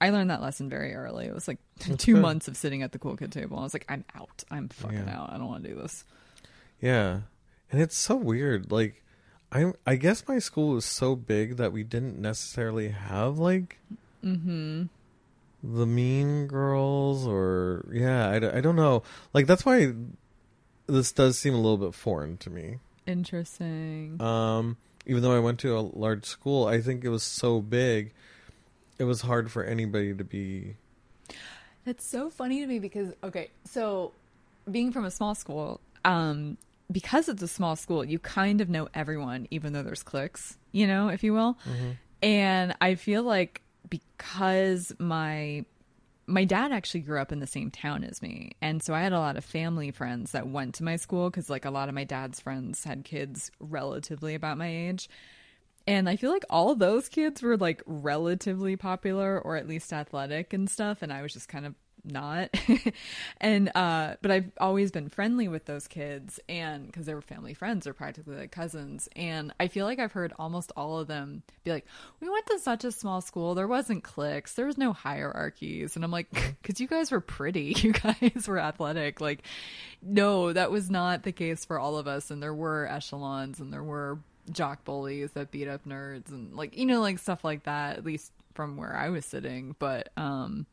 [0.00, 1.26] I learned that lesson very early.
[1.26, 2.22] It was like That's two good.
[2.22, 3.58] months of sitting at the cool kid table.
[3.58, 4.44] I was like, I'm out.
[4.50, 5.20] I'm fucking Yeah.
[5.20, 5.32] out.
[5.32, 6.04] I don't want to do this.
[6.80, 7.20] Yeah.
[7.72, 8.70] And it's so weird.
[8.70, 9.02] Like
[9.52, 13.78] I I guess my school was so big that we didn't necessarily have like
[14.24, 14.84] Mm-hmm.
[15.62, 19.02] the mean girls or yeah, I, I don't know.
[19.32, 19.92] Like that's why
[20.86, 22.78] this does seem a little bit foreign to me.
[23.06, 24.20] Interesting.
[24.20, 24.76] Um
[25.06, 28.12] even though I went to a large school, I think it was so big
[28.98, 30.76] it was hard for anybody to be
[31.84, 34.12] That's so funny to me because okay, so
[34.70, 36.56] being from a small school, um,
[36.90, 40.86] because it's a small school, you kind of know everyone, even though there's cliques, you
[40.86, 41.56] know, if you will.
[42.22, 45.64] And I feel like because my
[46.28, 49.12] my dad actually grew up in the same town as me, and so I had
[49.12, 51.94] a lot of family friends that went to my school because like a lot of
[51.94, 55.08] my dad's friends had kids relatively about my age.
[55.86, 59.92] And I feel like all of those kids were like relatively popular or at least
[59.92, 61.02] athletic and stuff.
[61.02, 61.74] And I was just kind of
[62.12, 62.50] not.
[63.40, 67.54] and, uh, but I've always been friendly with those kids and because they were family
[67.54, 69.08] friends, they're practically like cousins.
[69.14, 71.86] And I feel like I've heard almost all of them be like,
[72.20, 73.54] we went to such a small school.
[73.54, 74.54] There wasn't cliques.
[74.54, 75.96] There was no hierarchies.
[75.96, 76.30] And I'm like,
[76.62, 77.74] because you guys were pretty.
[77.86, 79.20] You guys were athletic.
[79.20, 79.42] Like,
[80.02, 82.32] no, that was not the case for all of us.
[82.32, 84.18] And there were echelons and there were
[84.50, 88.04] jock bullies that beat up nerds and like you know like stuff like that at
[88.04, 89.76] least from where i was sitting.
[89.78, 90.66] But um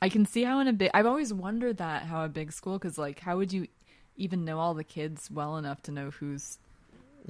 [0.00, 2.78] i can see how in a big i've always wondered that how a big school
[2.78, 3.66] because like how would you
[4.16, 6.58] even know all the kids well enough to know who's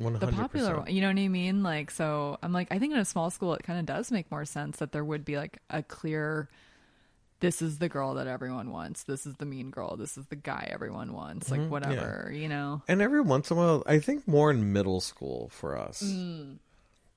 [0.00, 0.20] 100%.
[0.20, 0.90] the popular one?
[0.90, 1.62] You know what i mean?
[1.62, 4.30] Like so i'm like i think in a small school it kind of does make
[4.30, 6.48] more sense that there would be like a clear
[7.42, 10.36] this is the girl that everyone wants this is the mean girl this is the
[10.36, 11.70] guy everyone wants like Mhm, yeah.
[11.70, 15.50] whatever you know And every once in a while, I think more in middle school
[15.52, 16.56] for us, Mm.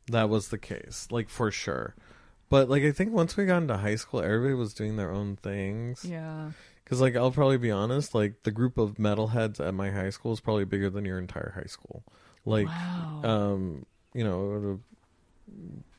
[0.08, 1.96] that was the case, like for sure.
[2.50, 5.36] but like I think once we got into high school, everybody was doing their own
[5.38, 6.04] things.
[6.06, 6.52] Yeah.
[6.84, 10.34] Because like I'll probably be honest, like the group of metalheads at my high school
[10.34, 12.04] is probably bigger than your entire high school.
[12.46, 13.22] Like, wow.
[13.24, 14.80] um, you know,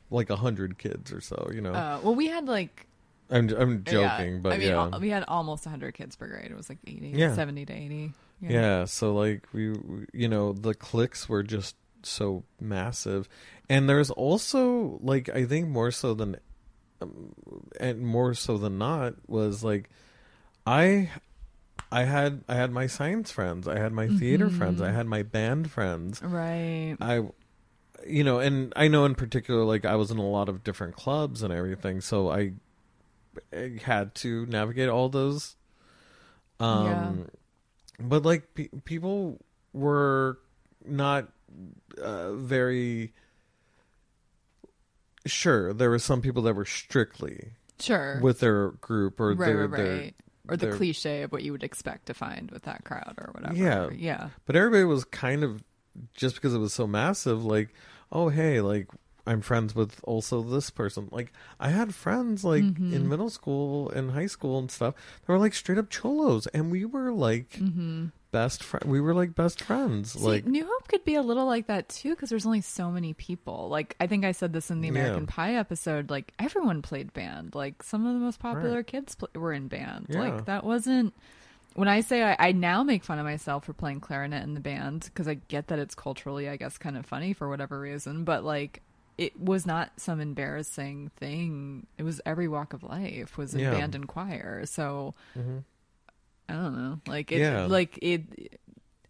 [0.09, 1.49] like a hundred kids or so.
[1.53, 2.86] You know, Uh, well, we had like
[3.29, 6.27] I'm I'm joking, yeah, but I mean, yeah, al- we had almost 100 kids per
[6.27, 6.49] grade.
[6.51, 7.35] It was like 80, Yeah.
[7.35, 8.13] 70 to 80.
[8.41, 8.85] yeah.
[8.85, 9.73] So like we,
[10.13, 13.27] you know, the cliques were just so massive,
[13.69, 16.37] and there's also like I think more so than,
[17.01, 17.33] um,
[17.79, 19.89] and more so than not was like,
[20.65, 21.09] I.
[21.89, 24.95] I had I had my science friends, I had my theater friends, I Mhm.
[24.95, 26.97] had my band friends, Right.
[26.99, 27.21] I,
[28.05, 30.95] you know, and I know in particular, like I was in a lot of different
[30.97, 32.53] clubs and everything, so I
[33.83, 35.55] had to navigate all those.
[36.59, 37.27] Um,
[37.99, 39.39] but like pe- people
[39.73, 40.39] were
[40.85, 41.29] not
[42.01, 43.13] uh, very.
[45.25, 48.19] Sure, there were some people that were strictly Sure.
[48.21, 50.15] with their group or right, their, right, their right.
[50.47, 53.31] Or the their- cliche of what you would expect to find with that crowd or
[53.33, 53.53] whatever.
[53.53, 53.89] Yeah.
[53.93, 54.29] Yeah.
[54.45, 55.61] But everybody was kind of
[56.13, 57.73] just because it was so massive, like,
[58.11, 58.87] oh hey, like
[59.27, 61.09] I'm friends with also this person.
[61.11, 62.93] Like I had friends like Mhm.
[62.93, 64.95] in middle school and high school and stuff.
[65.25, 68.07] They were like straight up cholos, and we were like Mm-hmm.
[68.31, 68.89] best friend.
[68.91, 70.13] We were like best friends.
[70.13, 72.89] See, like New Hope could be a little like that too because there's only so
[72.91, 73.67] many people.
[73.69, 74.93] Like I think I said this in the Yeah.
[74.93, 76.09] American Pie episode.
[76.09, 77.53] Like everyone played band.
[77.55, 80.07] Like some of the most popular kids pl- were in band.
[80.09, 80.19] Yeah.
[80.19, 81.13] Like that wasn't.
[81.75, 84.59] When I say I, I now make fun of myself for playing clarinet in the
[84.59, 88.23] band because I get that it's culturally, I guess, kind of funny for whatever reason.
[88.23, 88.81] But like,
[89.17, 91.87] it was not some embarrassing thing.
[91.97, 93.71] It was every walk of life was in Yeah.
[93.71, 94.65] band and choir.
[94.65, 95.63] So Mhm.
[96.49, 97.01] I don't know.
[97.07, 97.65] Like it Yeah.
[97.65, 98.59] like it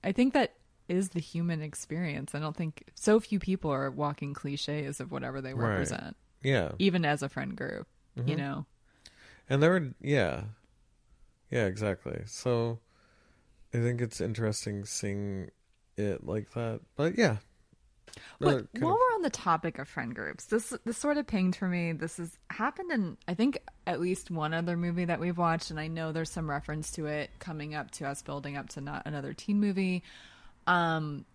[0.03, 0.53] I think that
[0.88, 2.34] is the human experience.
[2.34, 5.70] I don't think so few people are walking cliches of whatever they Right.
[5.72, 8.38] represent, yeah, even as a friend group, you Mhm.
[8.38, 8.66] know.
[9.49, 10.45] and there were yeah,
[11.51, 12.22] yeah, exactly.
[12.26, 12.80] So
[13.74, 15.51] I think it's interesting seeing
[15.97, 16.82] it like that.
[16.95, 17.38] But yeah,
[18.39, 21.28] But Uh, while of- we're on the topic of friend groups, this this sort of
[21.28, 21.91] pinged for me.
[21.91, 25.80] This has happened in I think at least one other movie that we've watched, and
[25.80, 29.03] I know there's some reference to it coming up to us building up to not
[29.05, 30.03] another teen movie.
[30.68, 31.26] Um,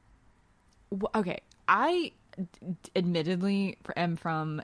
[1.14, 4.62] okay, I d- admittedly am from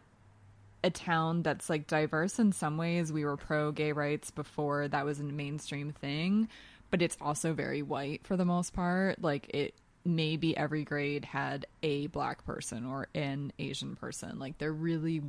[0.85, 3.13] a town that's like diverse in some ways.
[3.13, 6.49] We were pro gay rights before that was a mainstream thing,
[6.91, 9.21] but it's also very white for the most part.
[9.23, 9.75] Like it
[10.09, 14.39] maybe every grade had a black person or an Asian person.
[14.39, 15.23] Like they're really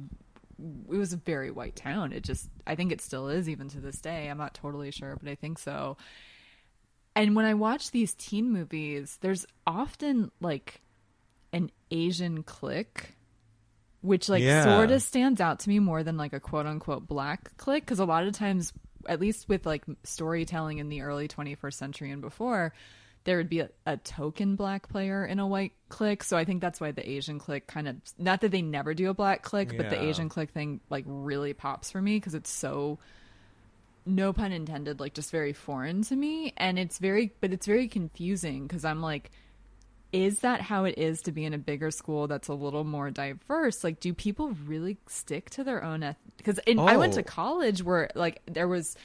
[0.91, 2.11] it was a very white town.
[2.11, 4.27] It just I think it still is even to this day.
[4.29, 5.97] I'm not totally sure, but I think so.
[7.15, 10.81] And when I watch these teen movies, there's often like
[11.51, 13.15] an Asian clique
[14.01, 14.63] which like Yeah.
[14.63, 17.99] sort of stands out to me more than like a quote unquote black clique because
[17.99, 18.71] a lot of times
[19.07, 22.73] at least with like storytelling in the early 21st century and before
[23.25, 26.23] there would be a, a token black player in a white clique.
[26.23, 29.09] So i think that's why the asian clique kind of not that they never do
[29.09, 32.49] a black clique but the asian clique thing like really pops for me because it's
[32.49, 32.99] so
[34.05, 36.53] no pun intended like just very foreign to me.
[36.57, 39.29] And it's very but it's very confusing because i'm like
[40.11, 43.11] is that how it is to be in a bigger school that's a little more
[43.11, 43.83] diverse?
[43.83, 47.23] Like do people really stick to their own because i went to Oh.
[47.23, 48.95] college where like there was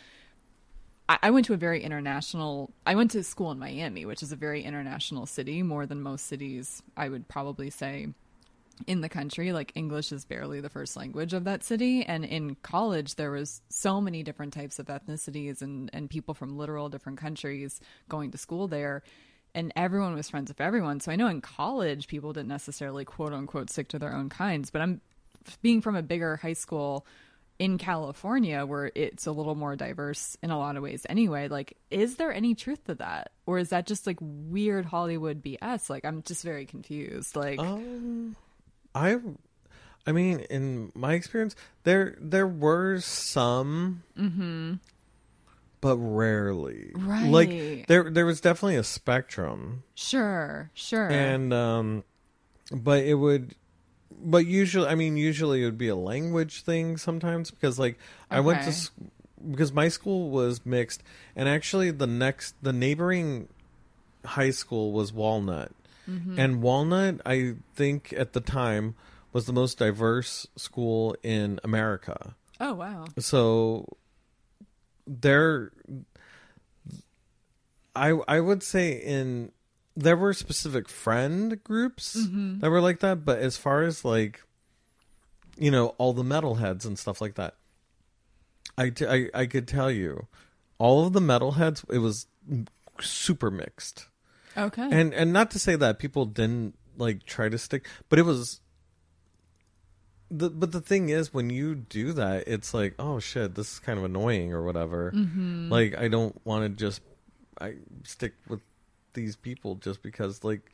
[1.06, 2.72] I went to a very international.
[2.86, 6.26] I went to school in Miami, which is a very international city, more than most
[6.26, 6.82] cities.
[6.96, 8.08] I would probably say
[8.86, 9.52] in the country.
[9.52, 13.60] Like English is barely the first language of that city, and in college there was
[13.68, 18.38] so many different types of ethnicities and and people from literal different countries going to
[18.38, 19.02] school there.
[19.54, 21.00] And everyone was friends with everyone.
[21.00, 24.70] So I know in college people didn't necessarily quote unquote stick to their own kinds,
[24.70, 25.02] but I'm
[25.60, 27.06] being from a bigger high school
[27.58, 31.76] in California where it's a little more diverse in a lot of ways anyway like
[31.90, 36.04] is there any truth to that or is that just like weird Hollywood BS like
[36.04, 38.34] I'm just very confused like Um,
[38.94, 39.18] I,
[40.06, 44.74] I mean, in my experience, there there were some, mm-hmm.
[45.80, 46.92] but rarely.
[46.94, 47.28] Right.
[47.28, 52.04] Like there there was definitely a spectrum, sure sure and um,
[52.70, 53.54] but it would.
[54.22, 57.98] But usually, I mean, usually it would be a language thing sometimes because, like,
[58.30, 58.76] I went to Okay.
[58.76, 58.90] s-
[59.50, 61.02] because my school was mixed,
[61.36, 63.48] and actually the next the neighboring
[64.24, 65.72] high school was Walnut,
[66.08, 66.38] Mm-hmm.
[66.38, 68.94] and Walnut, I think at the time
[69.32, 72.36] was the most diverse school in America.
[72.60, 73.86] oh wow So
[75.06, 75.72] there,
[77.94, 79.52] I I would say in
[79.96, 82.60] there were specific friend groups Mm-hmm.
[82.60, 84.42] that were like that, but as far as like
[85.56, 87.54] you know, all the metalheads and stuff like that.
[88.76, 90.26] I, t- I, I could tell you,
[90.78, 92.26] all of the metalheads, it was
[93.00, 94.08] super mixed.
[94.56, 94.82] Okay.
[94.90, 98.60] And and not to say that people didn't like try to stick, but it was
[100.30, 103.78] the but the thing is when you do that, it's like, oh shit, this is
[103.78, 105.12] kind of annoying or whatever.
[105.14, 105.70] Mm-hmm.
[105.70, 107.00] Like I don't want to just
[107.60, 108.60] I stick with
[109.14, 110.72] these people just because like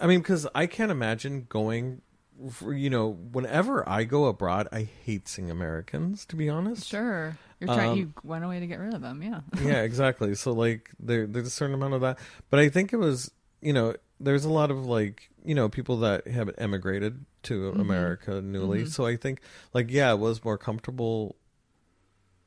[0.00, 2.02] I mean because I can't imagine going
[2.50, 6.88] for, you know whenever I go abroad I hate seeing Americans to be honest.
[6.88, 7.36] sure.
[7.60, 7.90] You're trying.
[7.90, 9.22] Um, you went away to get rid of them.
[9.22, 9.40] Yeah.
[9.62, 10.34] yeah, exactly.
[10.34, 12.18] So like there there's a certain amount of that.
[12.50, 13.30] But I think it was,
[13.60, 17.80] you know, there's a lot of like, you know, people that have emigrated to Mm-hmm.
[17.80, 18.86] America newly.
[18.86, 19.40] So I think
[19.74, 21.36] like yeah, it was more comfortable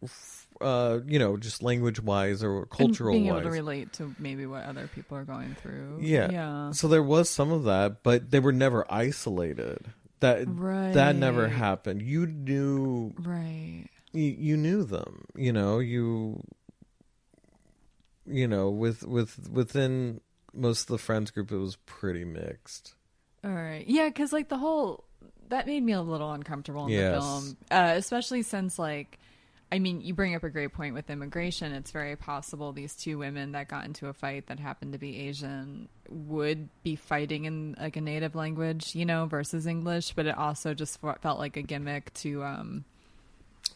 [0.04, 3.41] f- uh, you know, just language wise or And cultural being wise.
[3.41, 5.99] able to relate to maybe what other people are going through.
[6.01, 6.32] Yeah.
[6.32, 6.72] Yeah.
[6.72, 9.80] So there was some of that, but they were never isolated.
[10.22, 10.93] That right.
[10.93, 12.01] that never happened.
[12.01, 13.86] You knew Right.
[14.14, 16.41] you, you knew them you know you
[18.26, 20.22] you know with with within
[20.53, 22.95] most of the friends group it was pretty mixed
[23.43, 23.86] All right.
[23.88, 25.03] Yeah, because like the whole
[25.49, 27.16] that made me a little uncomfortable in Yes.
[27.16, 29.20] the film, uh, especially since like.
[29.72, 31.72] I mean, you bring up a great point with immigration.
[31.74, 35.28] It's very possible these two women that got into a fight that happened to be
[35.28, 40.13] Asian would be fighting in like a native language, you know, versus English.
[40.13, 42.86] But it also just fe- felt like a gimmick to, um,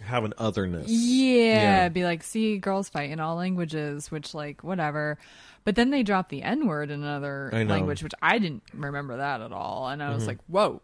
[0.03, 1.89] have an otherness yeah, Yeah.
[1.89, 5.17] be like, see, girls fight in all languages, which like whatever.
[5.65, 9.41] But then they dropped the N word in another language, which I didn't remember that
[9.41, 10.81] at all, and I was like, whoa,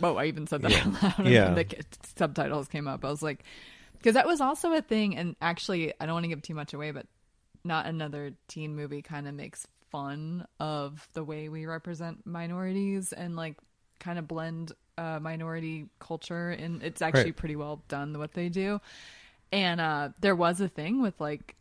[0.00, 0.16] whoa!
[0.16, 0.90] I even said that Mm-hmm.
[1.00, 1.08] Yeah.
[1.08, 1.26] out loud.
[1.28, 1.54] Yeah.
[1.54, 1.84] the
[2.16, 3.04] subtitles came up.
[3.04, 3.42] I was like,
[3.98, 6.72] because that was also a thing, and actually, I don't want to give too much
[6.74, 7.06] away, but
[7.64, 13.36] not another teen movie kind of makes fun of the way we represent minorities and
[13.36, 13.56] like
[13.98, 17.36] kind of blend uh, minority culture and it's actually Right.
[17.36, 18.80] pretty well done what they do
[19.50, 21.54] and uh there was a thing with like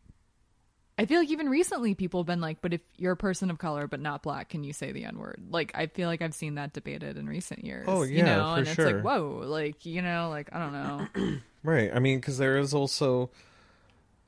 [0.98, 3.58] I feel like even recently people have been like, but if you're a person of
[3.58, 5.42] color but not black, can you say the N word?
[5.52, 7.86] Like I feel like I've seen that debated in recent years.
[7.88, 8.86] Oh, you yeah, know, for and sure.
[8.86, 11.38] it's like whoa, like you know, like I don't know.
[11.64, 13.30] right i mean because there is also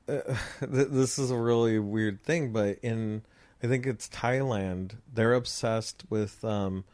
[0.08, 0.20] uh,
[0.60, 3.22] th- this is a really weird thing but in
[3.62, 6.84] i think it's thailand they're obsessed with um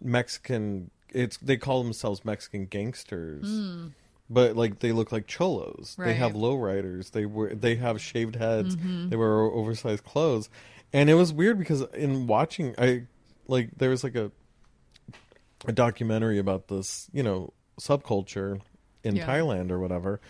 [0.00, 3.44] mexican it's they call themselves mexican gangsters
[4.30, 5.96] but like they look like cholos.
[5.98, 7.10] They have lowriders.
[7.12, 8.76] They wear they have shaved heads.
[8.76, 9.08] Mm-hmm.
[9.10, 10.48] They wear oversized clothes.
[10.92, 13.02] And it was weird because in watching i
[13.46, 14.30] like there was like a
[15.66, 18.60] a documentary about this you know subculture
[19.02, 19.26] in Yeah.
[19.26, 20.20] thailand or whatever.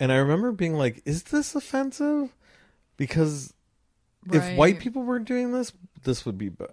[0.00, 2.32] And i remember being like is this offensive?
[2.96, 3.52] Because
[4.32, 5.72] if white people were doing this
[6.04, 6.70] this would be ba-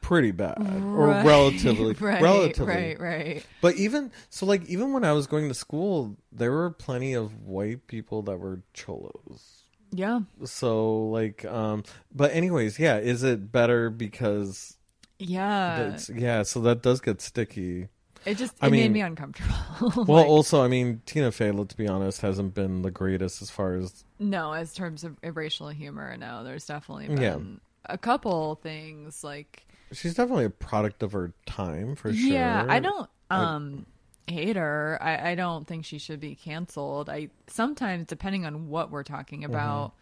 [0.00, 1.24] pretty bad or Right.
[1.26, 3.46] relatively right, relatively right, right.
[3.60, 7.42] but even so, like even when I was going to school, there were plenty of
[7.42, 9.58] white people that were cholos.
[9.94, 14.78] Yeah, So like, um, but anyways, yeah, is it better because
[15.18, 15.98] yeah.
[16.14, 16.42] yeah?
[16.44, 17.88] So that does get sticky.
[18.24, 19.54] it just it I made me uncomfortable.
[20.06, 23.50] Well, Like, also, I mean, Tina Fey, let's be honest, hasn't been the greatest as
[23.50, 27.38] far as no, as terms of racial humor, no, there's definitely been Yeah.
[27.86, 32.30] A couple things like she's definitely a product of her time for sure.
[32.30, 33.86] Yeah, I don't I- um
[34.28, 34.98] hate her.
[35.00, 37.10] I, I don't think she should be canceled.
[37.10, 39.94] I sometimes depending on what we're talking about,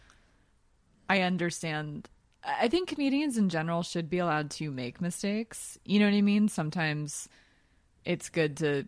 [1.09, 2.07] I understand
[2.43, 5.77] I think comedians in general should be allowed to make mistakes.
[5.85, 6.47] You know what I mean?
[6.47, 7.29] Sometimes
[8.05, 8.87] it's good to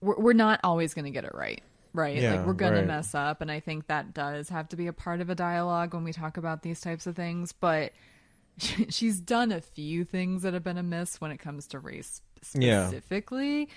[0.00, 1.62] we're, we're not always going to get it right.
[1.96, 2.18] Right?
[2.20, 2.82] Yeah, like we're going right.
[2.82, 5.34] to mess up and I think that does have to be a part of a
[5.34, 7.92] dialogue when we talk about these types of things, but
[8.58, 12.20] she's done a few things that have been amiss when it comes to race
[12.54, 12.88] Yeah.
[12.88, 13.68] specifically.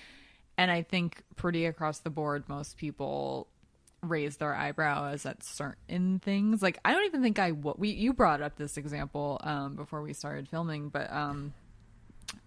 [0.57, 3.47] And I think pretty across the board, most people
[4.01, 6.61] raise their eyebrows at certain things.
[6.61, 10.01] Like I don't even think I what we you brought up this example um, before
[10.01, 11.53] we started filming, but um,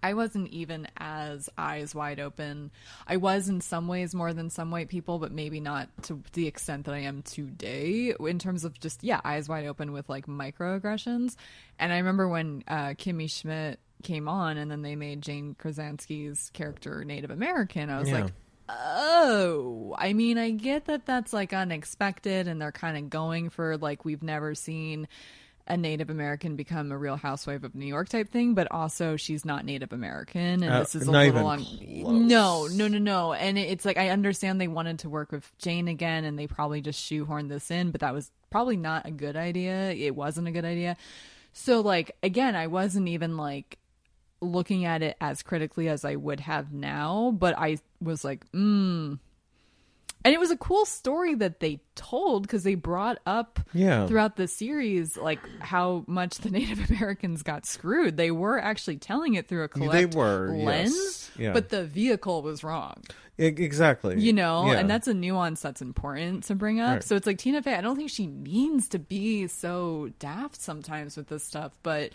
[0.01, 2.71] I wasn't even as eyes wide open.
[3.07, 6.47] I was in some ways more than some white people, but maybe not to the
[6.47, 10.25] extent that I am today in terms of just, yeah, eyes wide open with like
[10.27, 11.35] microaggressions.
[11.79, 16.49] And I remember when uh, Kimmy Schmidt came on and then they made Jane Krakowski's
[16.51, 18.23] character Native American, I was Yeah.
[18.23, 18.33] like,
[18.69, 23.77] oh, I mean, I get that that's like unexpected and they're kind of going for
[23.77, 25.07] like we've never seen
[25.65, 29.45] a Native American become a real housewife of New York type thing, but also she's
[29.45, 31.65] not Native American, and Uh, this is a little on.
[32.27, 35.87] No, no, no, no, and it's like I understand they wanted to work with Jane
[35.87, 39.35] again, and they probably just shoehorned this in, but that was probably not a good
[39.35, 39.91] idea.
[39.91, 40.97] It wasn't a good idea.
[41.53, 43.77] So like again, I wasn't even like
[44.41, 49.17] looking at it as critically as I would have now, but I was like, mm.
[50.25, 54.07] And it was a cool story that they told because they brought up Yeah.
[54.07, 58.15] throughout the series like how much the Native Americans got screwed.
[58.17, 60.65] They were actually telling it through a They collect were, yes.
[60.65, 61.51] lens, Yeah.
[61.53, 63.01] but the vehicle was wrong
[63.37, 64.19] exactly.
[64.21, 64.77] you know Yeah.
[64.79, 67.03] and that's a nuance that's important to bring up Right.
[67.03, 71.17] so it's like tina fey i don't think she means to be so daft sometimes
[71.17, 72.11] with this stuff but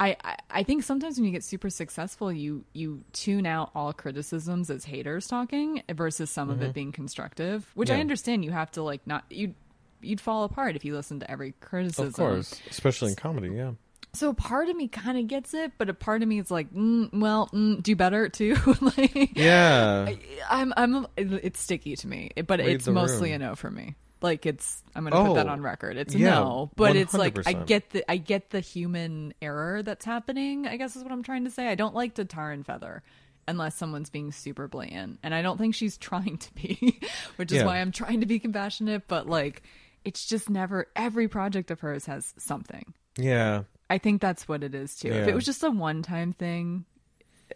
[0.00, 3.92] I, I I think sometimes when you get super successful, you you tune out all
[3.92, 8.00] criticisms as haters talking versus some of it being constructive, which I Mm-hmm.
[8.00, 8.44] Understand.
[8.44, 9.54] You have to like not you
[10.02, 12.06] you'd fall apart if you listen to every criticism.
[12.08, 13.48] of course, especially in comedy.
[13.54, 13.72] Yeah.
[14.12, 16.48] So a part of me kind of gets it, but a part of me is
[16.48, 18.56] like, mm, well, mm, do better too.
[18.80, 20.08] like, Yeah.
[20.50, 23.42] I'm I'm it's sticky to me, but it's mostly room.
[23.42, 23.94] a no for me.
[24.24, 25.98] Like it's I'm gonna put that Oh, on record.
[25.98, 30.06] It's yeah, no, but it's like I get the I get the human error that's
[30.06, 30.66] happening.
[30.66, 31.68] I guess is what I'm trying to say.
[31.68, 33.02] I don't like to tar and feather
[33.46, 37.00] unless someone's being super blatant, and I don't think she's trying to be,
[37.36, 37.66] which is Yeah.
[37.66, 39.06] why I'm trying to be compassionate.
[39.08, 39.62] But like,
[40.06, 42.94] it's just never every project of hers has something.
[43.18, 43.64] yeah.
[43.90, 45.12] I think that's what it is too.
[45.12, 46.86] If it was just a one time thing,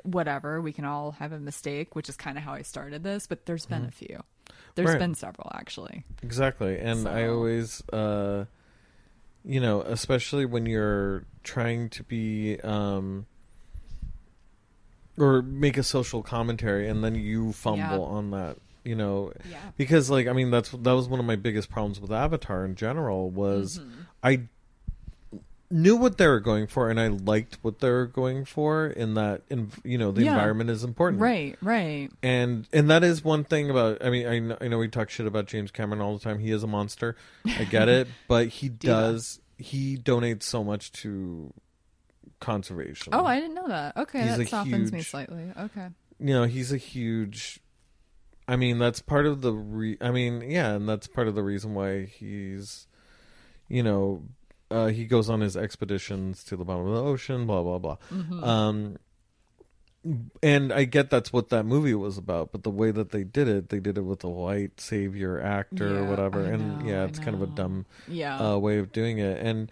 [0.03, 3.27] whatever, we can all have a mistake, which is kind of how I started this,
[3.27, 4.23] but there's been a few.
[4.75, 4.91] There's.
[4.91, 4.99] Right.
[4.99, 6.05] been several actually.
[6.23, 6.79] Exactly.
[6.79, 8.45] And I always uh
[9.45, 13.27] you know, especially when you're trying to be um
[15.17, 18.17] or make a social commentary and then you fumble Yeah.
[18.17, 19.59] on that, you know, Yeah.
[19.77, 22.75] because like I mean that's that was one of my biggest problems with Avatar in
[22.77, 24.01] general was Mm-hmm.
[24.23, 24.41] I
[25.71, 29.15] knew what they were going for and I liked what they were going for in
[29.15, 30.31] that in you know the Yeah.
[30.33, 32.09] environment is important Right, right.
[32.23, 35.11] and and that is one thing about i mean I know, I know we talk
[35.11, 37.17] shit about james cameron all the time he is a monster
[37.59, 41.53] i get it but he does he donates so much to
[42.41, 43.97] conservation Oh, I didn't know that.
[43.97, 45.53] Okay, He's that softens me slightly.
[45.59, 45.89] Okay.
[46.19, 47.61] you know he's a huge
[48.47, 51.43] i mean that's part of the re i mean yeah and that's part of the
[51.43, 52.87] reason why he's
[53.69, 54.23] you know
[54.71, 57.97] uh he goes on his expeditions to the bottom of the ocean blah blah blah
[58.13, 58.45] Mm-hmm.
[58.45, 58.97] um
[60.43, 63.49] and i get that's what that movie was about but the way that they did
[63.49, 67.05] it they did it with a white savior actor or whatever I and know, yeah
[67.05, 68.39] it's kind of a dumb Yeah.
[68.53, 69.71] uh, way of doing it and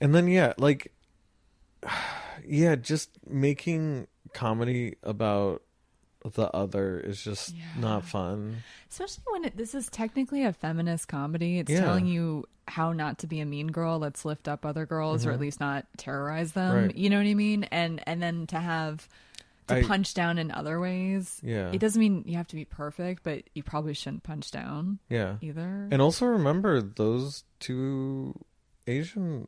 [0.00, 0.92] and then yeah like
[2.46, 5.62] yeah just making comedy about
[6.28, 7.64] the other is just Yeah.
[7.78, 8.58] not fun
[8.90, 11.58] Especially when it, this is technically a feminist comedy.
[11.58, 11.80] It's Yeah.
[11.80, 13.98] telling you how not to be a mean girl.
[13.98, 16.74] Let's lift up other girls, or at least not terrorize them.
[16.74, 16.86] Mm-hmm.
[16.86, 16.96] Right.
[16.96, 17.64] You know what I mean?
[17.64, 19.06] And and then to have
[19.68, 21.38] to I- punch down in other ways.
[21.42, 21.70] Yeah.
[21.72, 25.36] It doesn't mean you have to be perfect, but you probably shouldn't punch down yeah
[25.42, 25.88] either.
[25.90, 28.34] and also remember those two
[28.86, 29.46] asian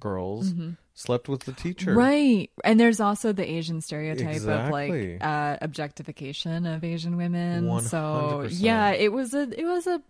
[0.00, 0.52] girls
[0.94, 1.98] slept with the teacher Mm-hmm.
[1.98, 2.50] Right.
[2.64, 7.80] And there's also the Asian stereotype of like uh objectification of Asian women.
[7.82, 8.48] So 100%.
[8.58, 10.02] yeah, it was a it was a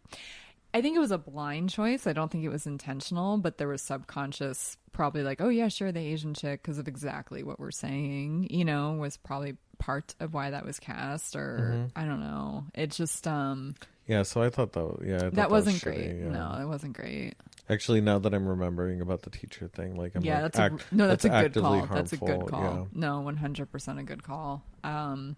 [0.72, 2.06] I think it was a blind choice.
[2.06, 5.90] I don't think it was intentional, but there was subconscious probably like, oh yeah, sure,
[5.92, 10.34] the Asian chick because of exactly what we're saying, you know, was probably part of
[10.34, 11.98] why that was cast or Mm-hmm.
[11.98, 12.64] I don't know.
[12.74, 13.74] It just um
[14.06, 16.16] yeah so i thought that yeah I thought that was wasn't shitty, great.
[16.20, 16.30] yeah.
[16.30, 17.34] No, it wasn't great.
[17.70, 20.92] Actually now that i'm remembering about the teacher thing like i'm yeah, like, that's act-
[20.92, 21.86] a no, that's, a good call.
[21.86, 22.88] That's a good harmful, call.
[22.92, 24.62] No, one hundred percent a good call.
[24.84, 25.36] Um,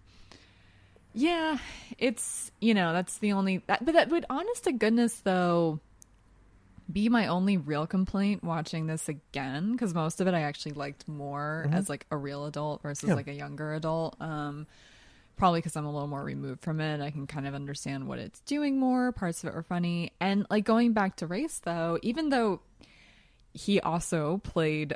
[1.13, 1.57] yeah,
[1.99, 5.79] it's you know that's the only that, but that would honest to goodness though
[6.91, 11.07] be my only real complaint watching this again because most of it I actually liked
[11.07, 13.15] more as like a real adult versus Yeah.
[13.15, 14.17] like a younger adult.
[14.19, 14.67] Um,
[15.43, 17.01] probably because I'm a little more removed from it.
[17.01, 19.11] I can kind of understand what it's doing more.
[19.11, 20.13] Parts of it were funny.
[20.21, 22.61] And like going back to race though, even though
[23.53, 24.95] he also played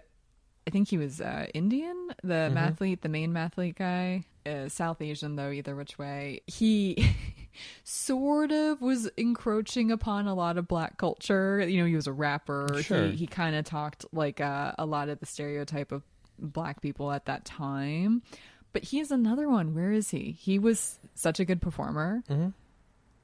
[0.66, 5.36] I think he was uh, Indian, the mathlete, the main mathlete guy, uh, South Asian
[5.36, 6.40] though, either which way.
[6.48, 7.14] He
[7.84, 11.60] sort of was encroaching upon a lot of black culture.
[11.68, 12.70] You know, he was a rapper.
[12.84, 13.08] Sure.
[13.08, 16.04] He, he kind of talked like uh, a lot of the stereotype of
[16.40, 18.22] black people at that time.
[18.74, 19.74] But he's another one.
[19.74, 20.32] Where is he?
[20.40, 22.24] He was such a good performer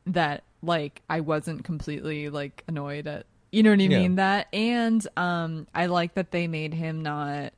[0.08, 4.00] that like I wasn't completely like annoyed at you know what I Yeah.
[4.00, 7.54] mean that and um I like that they made him not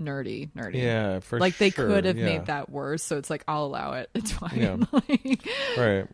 [0.00, 2.24] nerdy nerdy yeah for like they sure, could have yeah.
[2.24, 4.76] made that worse so it's like I'll allow it it's fine Yeah.
[4.92, 6.06] like right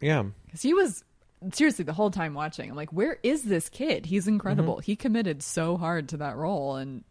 [0.00, 1.04] yeah cuz he was
[1.52, 4.82] seriously the whole time watching I'm like where is this kid he's incredible Mm-hmm.
[4.90, 7.04] he committed so hard to that role and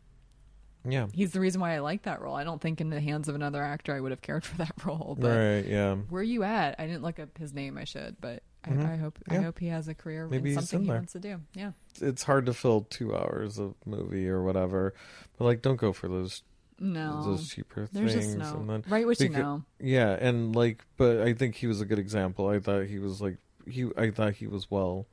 [0.88, 3.28] yeah he's the reason why I like that role I don't think in the hands
[3.28, 6.24] of another actor I would have cared for that role but right yeah where are
[6.24, 6.76] you at?
[6.80, 7.78] I didn't look up his name.
[7.78, 9.44] I should, but I, I hope I Mm-hmm.
[9.44, 11.40] Hope he has a career Maybe in something in he wants to do.
[11.54, 11.72] Yeah,
[12.02, 14.94] it's hard to fill two hours of movie or whatever
[15.38, 16.42] but like don't go for those
[16.80, 17.22] No.
[17.24, 19.64] those cheaper There's things, just no and then right what you becau- know.
[19.80, 22.48] Yeah, and like, but I think he was a good example.
[22.50, 23.88] I thought he was like he.
[23.98, 25.06] I thought he was well.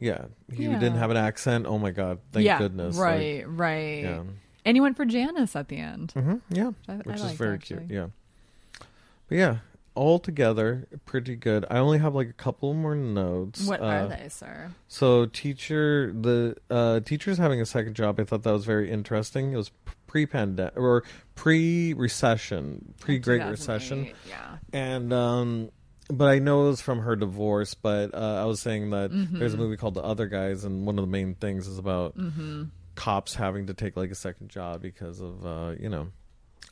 [0.00, 0.78] Yeah, he Yeah.
[0.78, 1.66] didn't have an accent.
[1.66, 2.20] Oh my god!
[2.32, 2.96] Thank yeah, goodness.
[2.96, 4.02] Like, Right, right.
[4.04, 4.22] yeah.
[4.68, 6.12] And he went for Janice at the end.
[6.12, 7.86] hmm Yeah, which I, which I is very actually.
[7.86, 7.90] cute.
[7.90, 8.06] Yeah.
[9.28, 9.56] But yeah,
[9.94, 11.64] all together, pretty good.
[11.70, 13.66] I only have like a couple more notes.
[13.66, 14.70] What Uh, are they, sir?
[14.88, 19.52] So teacher, the uh, teachers having a second job, I thought that was very interesting.
[19.52, 19.70] It was
[20.06, 21.02] pre-pandemic or
[21.34, 24.56] pre-recession, pre-Great Recession, Yeah.
[24.72, 25.70] and um,
[26.10, 27.74] but I know it was from her divorce.
[27.74, 29.62] But uh, I was saying that there's a Mm-hmm.
[29.64, 32.64] movie called The Other Guys, and one of the main things is about Mm-hmm.
[32.98, 36.08] Cops having to take like a second job because of uh, you know.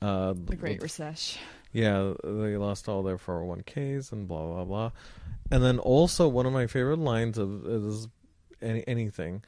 [0.02, 1.40] Uh, The Great Recession.
[1.72, 4.90] yeah, they lost all their 401ks and blah blah blah.
[5.50, 8.08] And then also one of my favorite lines of is
[8.60, 9.42] any, anything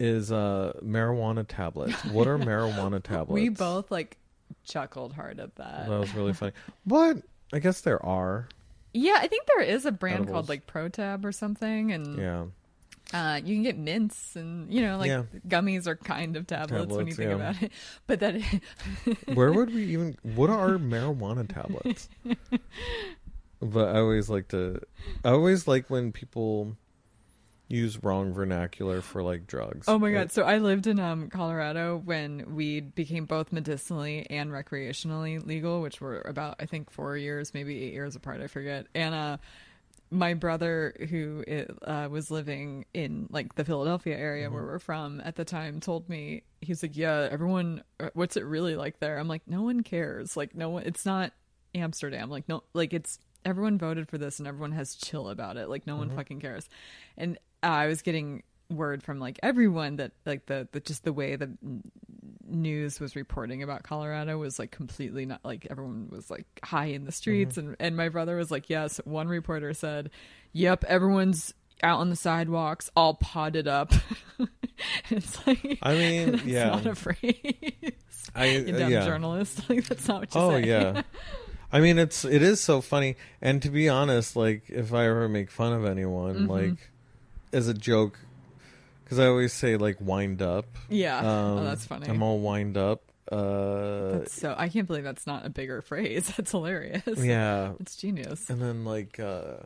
[0.00, 2.02] is uh marijuana tablets.
[2.12, 3.32] What are marijuana tablets?
[3.32, 4.16] We both like
[4.64, 5.88] chuckled hard at that.
[5.88, 6.52] That was really funny.
[6.86, 7.18] But
[7.52, 8.48] I guess there are.
[8.92, 10.32] yeah, I think there is a brand Edibles.
[10.32, 12.44] called like ProTab or something, and Yeah.
[13.14, 15.22] Uh, you can get mints and you know like Yeah.
[15.46, 17.36] gummies are kind of tablets, when you think yeah.
[17.36, 17.72] about it.
[18.06, 18.40] But that
[19.34, 22.08] Where would we even what are marijuana tablets?
[23.60, 24.80] but I always like to
[25.24, 26.76] I always like when people
[27.68, 29.88] use wrong vernacular for like drugs.
[29.88, 30.30] Oh my god!
[30.30, 36.00] So I lived in um Colorado when weed became both medicinally and recreationally legal, which
[36.00, 38.40] were about I think four years, maybe eight years apart.
[38.40, 38.86] I forget.
[38.94, 39.36] And uh,
[40.10, 41.44] my brother, who
[41.84, 46.08] uh, was living in like the Philadelphia area where we're from at the time, told
[46.08, 49.82] me he's like, "Yeah, everyone, uh, what's it really like there?" I'm like, "No one
[49.82, 50.36] cares.
[50.36, 50.84] Like, no one.
[50.84, 51.32] It's not
[51.74, 52.30] Amsterdam.
[52.30, 55.68] Like, no, like it's." Everyone voted for this and everyone has chill about it.
[55.68, 56.68] Like no one fucking cares.
[57.16, 61.12] And uh, I was getting word from like everyone that like the, the just the
[61.12, 61.50] way the
[62.48, 67.04] news was reporting about Colorado was like completely not like everyone was like high in
[67.04, 70.10] the streets and and my brother was like yes one reporter said
[70.52, 71.52] yep everyone's
[71.82, 73.92] out on the sidewalks all potted up
[75.10, 76.68] it's like I mean, yeah.
[76.68, 77.22] not a phrase
[78.34, 79.04] I you dumb yeah.
[79.04, 81.02] journalist like that's not what you Oh say yeah.
[81.72, 85.28] I mean it's it is so funny and to be honest like if I ever
[85.28, 86.50] make fun of anyone Mm-hmm.
[86.50, 86.90] like
[87.52, 88.18] as a joke
[89.06, 90.66] cuz I always say like wind up.
[90.88, 93.02] yeah Um oh, that's funny I'm all wind up.
[93.30, 97.72] Uh That's so I can't believe that's not a bigger phrase that's hilarious yeah.
[97.80, 99.56] it's genius And then like uh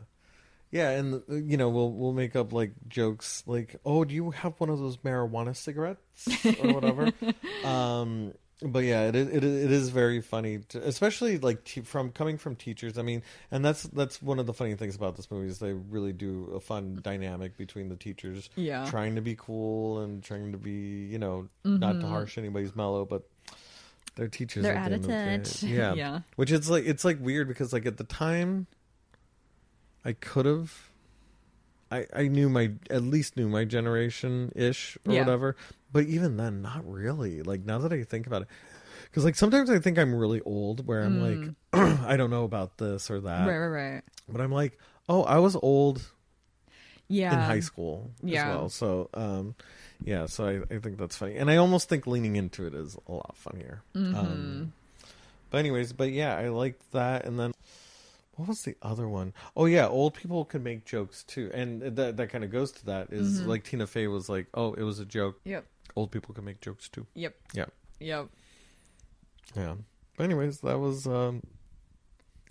[0.71, 4.31] yeah, and uh, you know we'll we'll make up like jokes like, "Oh, do you
[4.31, 6.29] have one of those marijuana cigarettes
[6.63, 7.11] or whatever?"
[7.65, 11.81] um, but yeah, it is, it is, it is very funny, to, especially like te-
[11.81, 12.97] from coming from teachers.
[12.97, 15.73] I mean, and that's that's one of the funny things about this movie is they
[15.73, 20.51] really do a fun dynamic between the teachers yeah trying to be cool and trying
[20.51, 23.23] to be, you know, not to harsh anybody's mellow, but
[24.15, 24.63] they're teachers.
[24.63, 24.73] Mm-hmm.
[24.73, 25.73] they're at the end touch the day.
[25.73, 28.67] Yeah, yeah which it's like it's like weird because like at the time
[30.05, 30.90] I could have
[31.91, 35.19] I I knew my at least knew my generation ish or Yeah.
[35.21, 35.55] whatever.
[35.91, 37.41] But even then not really.
[37.43, 38.47] Like now that I think about it
[39.11, 41.53] cuz like sometimes I think I'm really old where I'm like
[42.07, 43.41] I don't know about this or that.
[43.41, 43.47] Mm.
[43.47, 44.79] right right right But I'm like,
[45.09, 46.01] "Oh, I was old
[47.07, 48.47] yeah in high school yeah.
[48.49, 49.55] as well." So, um
[50.03, 51.35] yeah, so I, I think that's funny.
[51.35, 53.83] And I almost think leaning into it is a lot funnier.
[53.95, 54.15] Mm-hmm.
[54.15, 54.73] Um
[55.49, 57.25] but anyways, but yeah, I liked that.
[57.25, 57.51] And then
[58.41, 59.33] what was the other one?
[59.55, 62.85] Oh yeah, old people can make jokes too, and that that kind of goes to
[62.87, 63.11] that.
[63.13, 63.49] Is Mm-hmm.
[63.49, 65.39] like Tina Fey was like, oh, it was a joke.
[65.45, 65.65] Yep.
[65.95, 67.05] Old people can make jokes too.
[67.15, 67.35] Yep.
[67.53, 67.65] Yeah.
[67.99, 68.27] Yep.
[69.55, 69.75] Yeah.
[70.17, 71.41] But anyways, that was um,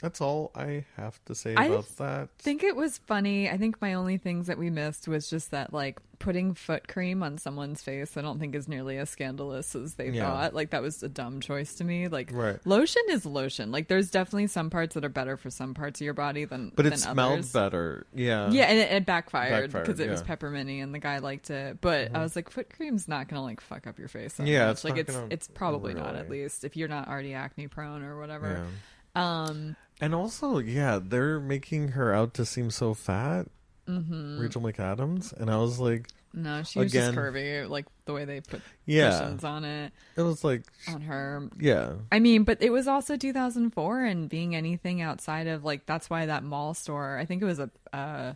[0.01, 2.29] that's all I have to say I about that.
[2.39, 3.51] I think it was funny.
[3.51, 7.23] I think my only things that we missed was just that like putting foot cream
[7.23, 8.17] on someone's face.
[8.17, 10.27] I don't think is nearly as scandalous as they Yeah.
[10.27, 10.55] thought.
[10.55, 12.09] Like that was a dumb choice to me.
[12.09, 12.59] Like Right.
[12.67, 13.73] lotion is lotion.
[13.73, 16.73] Like there's definitely some parts that are better for some parts of your body than
[16.77, 17.53] but it than smelled others.
[17.53, 18.07] better.
[18.15, 18.51] Yeah.
[18.51, 20.27] Yeah, and it, it backfired, because it was yeah.
[20.35, 20.47] Mm-hmm.
[20.47, 21.81] pepperminty, and the guy liked it.
[21.81, 24.35] But I was like, foot cream's not gonna like fuck up your face.
[24.35, 24.73] that Yeah, much.
[24.73, 28.19] it's like it's it's probably not at least if you're not already acne prone or
[28.21, 28.67] whatever.
[29.17, 29.45] Yeah.
[29.45, 33.47] Um, And also, yeah, they're making her out to seem so fat.
[33.87, 34.39] Mm-hmm.
[34.41, 37.13] Rachel McAdams, and I was like, no, she was Again.
[37.13, 41.01] just curvy, like the way they put yeah, cushions on it it was like, on
[41.01, 41.49] her.
[41.59, 46.09] yeah, I mean, but it was also 2004, and being anything outside of like that's
[46.09, 47.19] why that mall store.
[47.19, 47.71] I think it was a.
[47.93, 48.35] Uh,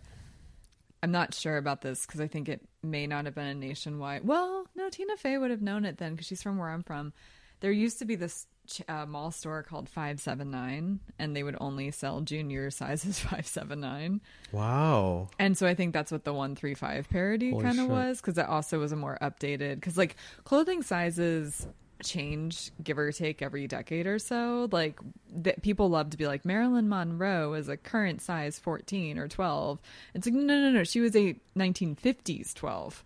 [1.05, 4.27] I'm not sure about this because I think it may not have been a nationwide.
[4.27, 7.12] Well, no, Tina Fey would have known it then because she's from where I'm from.
[7.61, 11.91] There used to be this ch- uh, mall store called 579, and they would only
[11.91, 14.20] sell junior sizes 579.
[14.53, 18.47] wow, And so I think that's what the 135 parody kind of was because it
[18.47, 21.66] also was a more updated because like clothing sizes
[22.03, 24.69] change, give or take, every decade or so.
[24.70, 24.99] Like
[25.43, 29.81] th- people love to be like Marilyn Monroe is a current size 14 or 12.
[30.15, 30.85] It's like no, no, no.
[30.85, 33.05] She was a 1950s 12.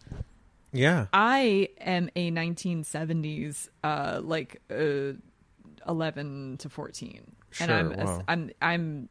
[0.72, 1.06] Yeah.
[1.12, 5.12] I am a 1970s, uh, like uh,
[5.88, 8.22] 11 to 14, and I'm a, wow.
[8.28, 9.08] I'm I'm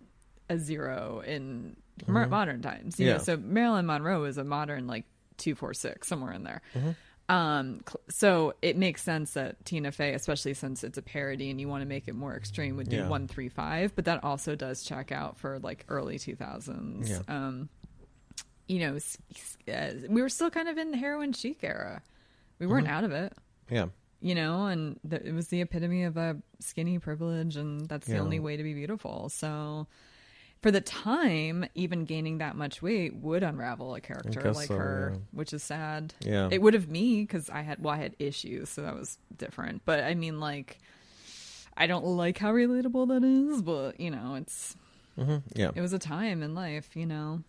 [0.50, 1.76] a zero in
[2.08, 3.00] mo- modern times.
[3.00, 3.18] You know, Yeah.
[3.20, 5.06] so Marilyn Monroe is a modern like
[5.38, 6.62] two four six somewhere in there.
[6.76, 6.92] Mm-hmm.
[7.30, 11.60] Um, cl- so it makes sense that Tina Fey, especially since it's a parody and
[11.60, 13.08] you want to make it more extreme, would do Yeah.
[13.10, 13.94] one three five.
[13.96, 17.10] But that also does check out for like early two thousands.
[17.10, 17.20] Yeah.
[17.28, 17.68] Um,
[18.68, 18.98] you know,
[19.74, 22.02] uh, we were still kind of in the heroin chic era.
[22.60, 22.72] We Mm-hmm.
[22.74, 23.34] weren't out of it,
[23.70, 23.88] Yeah.
[24.28, 28.18] You know, and th- it was the epitome of a skinny privilege, and that's the
[28.18, 29.30] only way to be beautiful.
[29.30, 29.88] So,
[30.62, 35.12] for the time, even gaining that much weight would unravel a character like so, her,
[35.14, 35.20] yeah.
[35.32, 36.14] which is sad.
[36.20, 36.50] Yeah.
[36.52, 39.84] It would have me because I had well, I had issues, so that was different.
[39.86, 40.80] But I mean, like,
[41.78, 44.76] I don't like how relatable that is, but you know, it's
[45.16, 45.72] hmm Yeah.
[45.74, 47.44] it was a time in life, you know.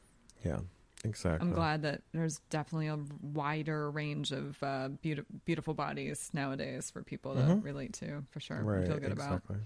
[0.45, 0.61] Yeah.
[1.05, 1.47] Exactly.
[1.49, 7.03] I'm glad that there's definitely a wider range of uh, beautiful, beautiful bodies nowadays for
[7.05, 7.65] people to Mhm.
[7.65, 8.63] relate to, for sure.
[8.63, 8.87] Right.
[8.87, 9.27] feel good about.
[9.45, 9.57] exactly.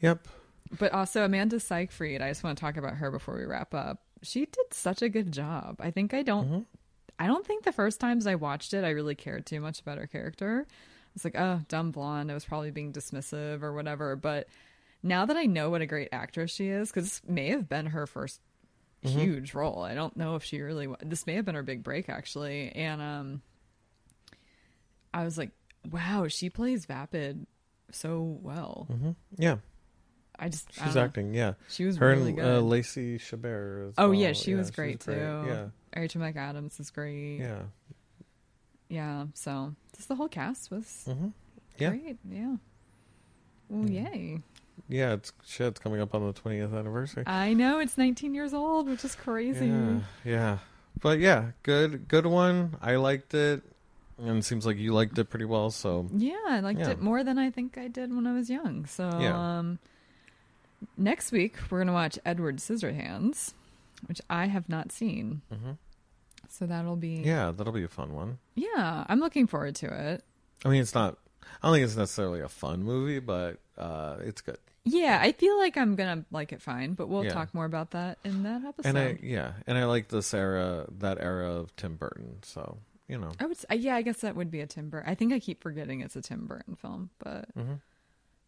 [0.00, 0.28] Yep.
[0.78, 4.02] But also Amanda Seyfried, I just want to talk about her before we wrap up.
[4.22, 5.76] She did such a good job.
[5.80, 6.66] I think I don't, Mhm.
[7.18, 9.98] I don't think the first times I watched it, I really cared too much about
[9.98, 10.66] her character.
[11.14, 12.30] It's like, oh, dumb blonde.
[12.30, 14.16] I was probably being dismissive or whatever.
[14.16, 14.48] But
[15.02, 17.86] now that I know what a great actress she is, because this may have been
[17.86, 18.40] her 1st
[19.04, 19.18] Mm-hmm.
[19.20, 19.82] huge role.
[19.82, 20.88] I don't know if she really.
[21.02, 23.42] This may have been her big break actually, and um,
[25.12, 25.50] I was like,
[25.90, 27.46] wow, she plays Vapid
[27.90, 28.86] so well.
[28.90, 29.56] hmm Yeah.
[30.38, 31.02] I just She's know.
[31.02, 31.34] acting.
[31.34, 31.54] Yeah.
[31.68, 32.58] She was Her really and good.
[32.58, 33.94] uh, Lacey Chabert.
[33.98, 34.14] Oh well.
[34.18, 35.12] yeah, she was she's great, too.
[35.12, 35.66] Yeah.
[35.94, 37.38] Rachel McAdams is great.
[37.38, 37.62] Yeah.
[38.88, 39.26] Yeah.
[39.34, 41.28] so just the whole cast was hmm
[41.78, 41.90] Yeah.
[41.90, 42.18] great.
[42.28, 42.56] Yeah.
[43.68, 43.92] Well, Mm.
[43.94, 44.40] yay!
[44.92, 45.14] Yeah.
[45.14, 45.68] It's shit.
[45.68, 47.24] It's coming up on the 20th anniversary.
[47.26, 49.66] I know it's 19 years old, which is crazy.
[49.66, 50.00] Yeah.
[50.24, 50.58] Yeah.
[51.00, 52.06] But yeah, good.
[52.08, 52.76] Good one.
[52.82, 53.62] I liked it,
[54.18, 55.70] and it seems like you liked it pretty well.
[55.70, 56.90] So Yeah, I liked Yeah.
[56.90, 58.84] it more than I think I did when I was young.
[58.86, 59.58] So, Yeah.
[59.58, 59.78] um,
[60.96, 63.54] next week we're gonna watch Edward Scissorhands,
[64.06, 65.42] which I have not seen.
[65.52, 65.78] Mhm.
[66.48, 68.38] So that'll be yeah, that'll be a fun one.
[68.54, 69.04] yeah.
[69.08, 70.24] I'm looking forward to it.
[70.64, 71.16] I mean, it's not.
[71.62, 74.58] I don't think it's necessarily a fun movie, but uh, it's good.
[74.84, 77.32] Yeah, I feel like I'm gonna like it fine, but we'll Yeah.
[77.32, 78.88] talk more about that in that episode.
[78.88, 82.38] And I yeah, and I like this era, that era of Tim Burton.
[82.42, 82.78] So
[83.08, 85.08] you know, I would, s- yeah, I guess that would be a Tim Burton.
[85.10, 87.74] I think I keep forgetting it's a Tim Burton film, but hmm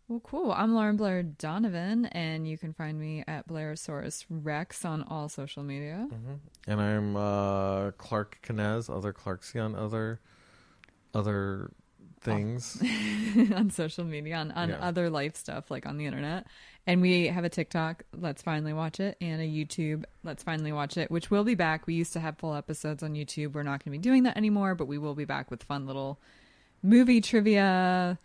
[0.07, 0.53] well, cool.
[0.53, 5.63] I'm Lauren Blair Donovan, and you can find me at Blairsaurus Rex on all social
[5.63, 6.09] media.
[6.11, 6.35] hmm
[6.67, 10.21] and I'm uh, Clark Kinez, other Clarksian, other
[11.15, 11.71] other
[12.25, 12.83] things.
[13.55, 14.79] on social media, on, on Yeah.
[14.81, 16.47] other life stuff, like on the internet.
[16.87, 20.97] And we have a TikTok, Let's Finally Watch It, and a YouTube, Let's Finally Watch
[20.99, 21.87] It, which will be back.
[21.87, 23.53] We used to have full episodes on YouTube.
[23.53, 25.87] We're not going to be doing that anymore, but we will be back with fun
[25.87, 26.19] little
[26.83, 28.19] movie trivia,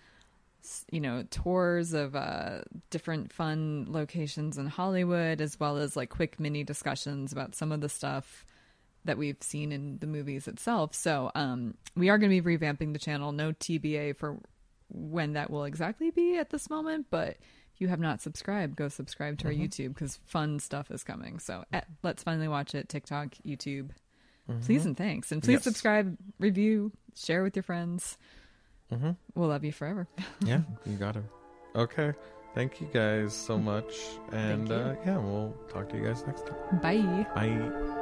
[0.91, 2.59] you know, tours of uh,
[2.89, 7.79] different fun locations in Hollywood, as well as like quick mini discussions about some of
[7.79, 8.45] the stuff
[9.09, 10.93] that we've seen in the movies itself.
[10.95, 13.31] So um, we are going to be revamping the channel.
[13.33, 14.37] No TBA for
[14.91, 17.37] when that will exactly be at this moment, but
[17.73, 21.39] if you have not subscribed, go subscribe to our YouTube because fun stuff is coming.
[21.39, 22.87] So at, let's finally watch it.
[22.89, 23.89] TikTok, YouTube.
[24.65, 25.63] Please and thanks, and please Yes.
[25.63, 28.17] subscribe, review, share with your friends.
[28.91, 30.07] hmm We'll love you forever.
[30.43, 31.23] Yeah, you got it.
[31.75, 32.13] Okay,
[32.55, 33.93] thank you guys so much,
[34.31, 36.79] and uh, yeah, we'll talk to you guys next time.
[36.81, 37.27] Bye.
[37.35, 37.98] Bye.